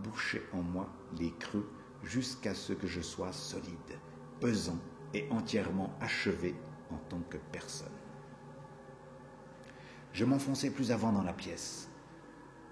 bouchait 0.03 0.43
en 0.53 0.61
moi 0.61 0.89
les 1.17 1.31
creux 1.39 1.69
jusqu'à 2.03 2.53
ce 2.53 2.73
que 2.73 2.87
je 2.87 3.01
sois 3.01 3.31
solide, 3.31 3.99
pesant 4.39 4.79
et 5.13 5.27
entièrement 5.31 5.93
achevé 5.99 6.55
en 6.91 6.97
tant 7.09 7.21
que 7.29 7.37
personne. 7.51 7.87
Je 10.13 10.25
m'enfonçais 10.25 10.71
plus 10.71 10.91
avant 10.91 11.11
dans 11.11 11.23
la 11.23 11.33
pièce. 11.33 11.89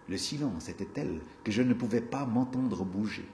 Le 0.10 0.18
silence 0.18 0.70
était 0.70 0.86
tel 0.86 1.22
que 1.44 1.52
je 1.52 1.62
ne 1.62 1.74
pouvais 1.74 2.02
pas 2.02 2.26
m'entendre 2.26 2.86
bouger. 2.86 3.28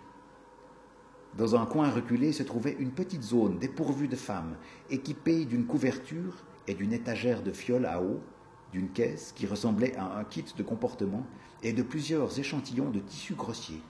Dans 1.38 1.56
un 1.56 1.66
coin 1.66 1.90
reculé 1.90 2.32
se 2.32 2.44
trouvait 2.44 2.76
une 2.80 2.92
petite 2.92 3.24
zone 3.24 3.58
dépourvue 3.58 4.08
de 4.08 4.16
femmes, 4.16 4.56
équipée 4.90 5.46
d'une 5.46 5.66
couverture 5.66 6.44
et 6.68 6.74
d'une 6.74 6.94
étagère 6.94 7.42
de 7.42 7.52
fioles 7.52 7.86
à 7.86 8.02
eau, 8.02 8.22
d'une 8.74 8.90
caisse 8.90 9.32
qui 9.32 9.48
ressemblait 9.48 9.96
à 9.96 10.18
un 10.18 10.26
kit 10.26 10.46
de 10.58 10.64
comportement 10.64 11.26
et 11.62 11.72
de 11.72 11.84
plusieurs 11.84 12.38
échantillons 12.38 12.90
de 12.90 13.00
tissu 13.00 13.36
grossier. 13.36 13.82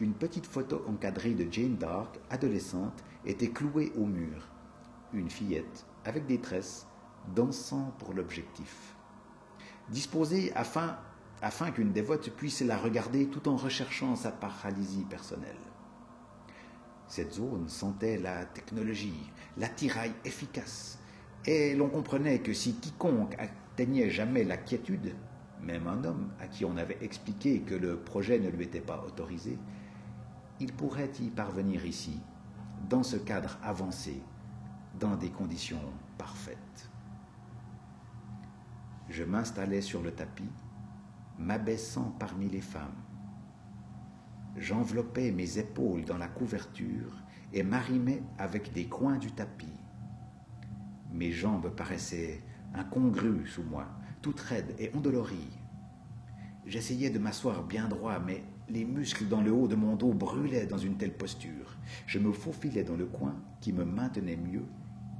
Une 0.00 0.12
petite 0.12 0.46
photo 0.46 0.82
encadrée 0.86 1.32
de 1.32 1.50
Jane 1.50 1.76
Dark, 1.76 2.18
adolescente, 2.28 3.02
était 3.24 3.50
clouée 3.50 3.92
au 3.96 4.04
mur 4.04 4.52
une 5.14 5.30
fillette 5.30 5.86
avec 6.04 6.26
des 6.26 6.40
tresses 6.40 6.86
dansant 7.34 7.92
pour 7.98 8.14
l'objectif. 8.14 8.94
Disposée 9.90 10.52
afin, 10.54 10.98
afin 11.40 11.70
qu'une 11.70 11.92
dévote 11.92 12.30
puisse 12.30 12.60
la 12.60 12.76
regarder 12.76 13.26
tout 13.26 13.48
en 13.48 13.56
recherchant 13.56 14.16
sa 14.16 14.32
paralysie 14.32 15.04
personnelle. 15.04 15.56
Cette 17.08 17.34
zone 17.34 17.68
sentait 17.68 18.18
la 18.18 18.46
technologie, 18.46 19.30
l'attirail 19.58 20.12
efficace, 20.24 20.98
et 21.46 21.74
l'on 21.74 21.88
comprenait 21.88 22.40
que 22.40 22.52
si 22.52 22.74
quiconque 22.74 23.36
atteignait 23.38 24.10
jamais 24.10 24.44
la 24.44 24.56
quiétude, 24.56 25.14
même 25.60 25.86
un 25.86 26.04
homme 26.04 26.30
à 26.40 26.46
qui 26.46 26.64
on 26.64 26.76
avait 26.76 26.98
expliqué 27.00 27.60
que 27.60 27.74
le 27.74 27.98
projet 27.98 28.38
ne 28.38 28.48
lui 28.48 28.64
était 28.64 28.80
pas 28.80 29.02
autorisé, 29.06 29.58
il 30.60 30.72
pourrait 30.72 31.10
y 31.20 31.30
parvenir 31.30 31.84
ici, 31.84 32.20
dans 32.88 33.02
ce 33.02 33.16
cadre 33.16 33.58
avancé 33.62 34.22
dans 35.00 35.16
des 35.16 35.30
conditions 35.30 35.80
parfaites. 36.18 36.90
Je 39.08 39.24
m'installais 39.24 39.80
sur 39.80 40.02
le 40.02 40.12
tapis, 40.12 40.50
m'abaissant 41.38 42.14
parmi 42.18 42.48
les 42.48 42.60
femmes. 42.60 43.02
J'enveloppais 44.56 45.32
mes 45.32 45.58
épaules 45.58 46.04
dans 46.04 46.18
la 46.18 46.28
couverture 46.28 47.22
et 47.52 47.62
m'arrimais 47.62 48.22
avec 48.38 48.72
des 48.72 48.86
coins 48.86 49.18
du 49.18 49.32
tapis. 49.32 49.81
Mes 51.12 51.30
jambes 51.30 51.70
paraissaient 51.74 52.40
incongrues 52.74 53.46
sous 53.46 53.62
moi, 53.62 53.86
toutes 54.22 54.40
raides 54.40 54.74
et 54.78 54.94
endolories. 54.94 55.58
J'essayais 56.64 57.10
de 57.10 57.18
m'asseoir 57.18 57.64
bien 57.64 57.88
droit, 57.88 58.18
mais 58.18 58.42
les 58.68 58.84
muscles 58.84 59.28
dans 59.28 59.42
le 59.42 59.52
haut 59.52 59.68
de 59.68 59.74
mon 59.74 59.96
dos 59.96 60.14
brûlaient 60.14 60.66
dans 60.66 60.78
une 60.78 60.96
telle 60.96 61.16
posture. 61.16 61.76
Je 62.06 62.18
me 62.18 62.32
faufilais 62.32 62.84
dans 62.84 62.96
le 62.96 63.06
coin 63.06 63.34
qui 63.60 63.72
me 63.72 63.84
maintenait 63.84 64.36
mieux 64.36 64.64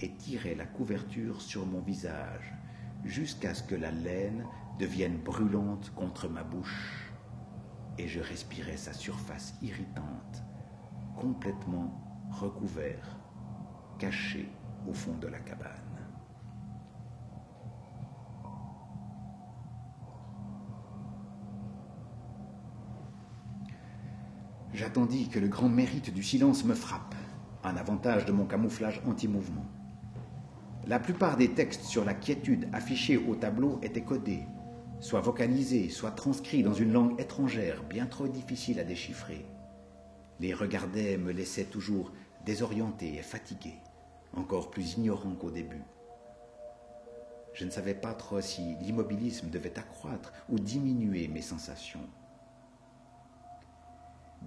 et 0.01 0.15
tirais 0.15 0.55
la 0.55 0.67
couverture 0.67 1.41
sur 1.41 1.67
mon 1.67 1.81
visage 1.81 2.55
jusqu'à 3.05 3.55
ce 3.55 3.63
que 3.63 3.75
la 3.75 3.91
laine 3.91 4.45
devienne 4.79 5.19
brûlante 5.19 5.93
contre 5.95 6.29
ma 6.29 6.43
bouche 6.43 7.13
et 7.99 8.09
je 8.09 8.21
respirais 8.21 8.77
sa 8.77 8.93
surface 8.93 9.55
irritante, 9.63 10.43
complètement 11.17 12.29
recouvert, 12.31 13.19
caché 13.99 14.49
au 14.89 14.95
fond 14.95 15.17
de 15.19 15.29
la 15.29 15.39
cabane. 15.39 15.82
J'attendis 24.75 25.29
que 25.29 25.39
le 25.39 25.49
grand 25.49 25.69
mérite 25.69 26.15
du 26.15 26.23
silence 26.23 26.65
me 26.65 26.75
frappe, 26.75 27.15
un 27.63 27.77
avantage 27.77 28.25
de 28.25 28.33
mon 28.33 28.47
camouflage 28.47 29.03
anti-mouvement. 29.07 29.67
La 30.87 30.99
plupart 30.99 31.37
des 31.37 31.51
textes 31.51 31.85
sur 31.85 32.07
la 32.07 32.15
quiétude 32.15 32.69
affichés 32.73 33.19
au 33.19 33.35
tableau 33.35 33.79
étaient 33.83 34.03
codés, 34.03 34.45
soit 34.99 35.21
vocalisés, 35.21 35.91
soit 35.91 36.13
transcrits 36.13 36.63
dans 36.63 36.73
une 36.73 36.93
langue 36.93 37.21
étrangère 37.21 37.83
bien 37.85 38.07
trop 38.07 38.29
difficile 38.29 38.81
à 38.81 38.85
déchiffrer. 38.85 39.45
Les 40.41 40.55
regardais 40.55 41.19
me 41.19 41.33
laissaient 41.33 41.65
toujours 41.65 42.11
désorienté 42.47 43.17
et 43.17 43.23
fatigué, 43.23 43.75
encore 44.33 44.71
plus 44.71 44.95
ignorant 44.95 45.35
qu'au 45.35 45.51
début. 45.51 45.85
Je 47.53 47.67
ne 47.67 47.71
savais 47.71 47.95
pas 47.95 48.15
trop 48.15 48.41
si 48.41 48.75
l'immobilisme 48.81 49.51
devait 49.51 49.79
accroître 49.79 50.33
ou 50.49 50.59
diminuer 50.59 51.29
mes 51.29 51.43
sensations 51.43 52.09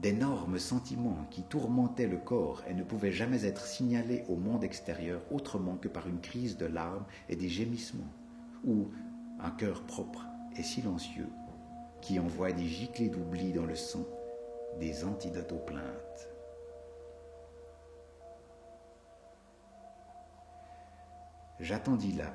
d'énormes 0.02 0.60
sentiments 0.60 1.26
qui 1.32 1.44
tourmentaient 1.44 2.08
le 2.08 2.18
corps 2.18 2.64
et 2.68 2.74
ne 2.74 2.84
pouvaient 2.84 3.12
jamais 3.12 3.46
être 3.46 3.66
signalés 3.66 4.24
au 4.28 4.36
monde 4.36 4.64
extérieur 4.64 5.22
autrement 5.32 5.78
que 5.78 5.88
par 5.88 6.08
une 6.08 6.22
crise 6.22 6.58
de 6.58 6.66
larmes 6.66 7.06
et 7.30 7.36
des 7.36 7.50
gémissements, 7.50 8.14
ou 8.64 8.90
un 9.40 9.52
cœur 9.52 9.84
propre 9.84 10.26
et 10.58 10.64
silencieux 10.64 11.30
qui 12.02 12.20
envoie 12.20 12.52
des 12.52 12.66
giclées 12.66 13.10
d'oubli 13.10 13.52
dans 13.52 13.66
le 13.66 13.76
sang, 13.76 14.06
des 14.80 15.04
antidotes 15.04 15.52
aux 15.52 15.66
plaintes. 15.66 16.30
J'attendis 21.60 22.12
là, 22.12 22.34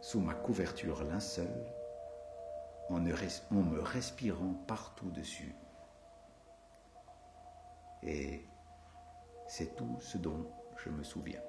sous 0.00 0.18
ma 0.18 0.34
couverture 0.34 1.04
linceul, 1.04 1.46
en, 2.88 3.00
me 3.00 3.80
respirant 3.80 4.54
partout 4.66 5.10
dessus. 5.10 5.54
Et 8.02 8.44
c'est 9.48 9.76
tout 9.76 9.96
ce 10.00 10.18
dont 10.18 10.50
je 10.76 10.90
me 10.90 11.04
souviens. 11.04 11.40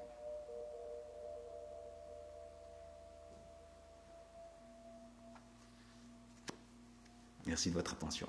Merci 7.46 7.70
de 7.70 7.74
votre 7.74 7.92
attention. 7.92 8.28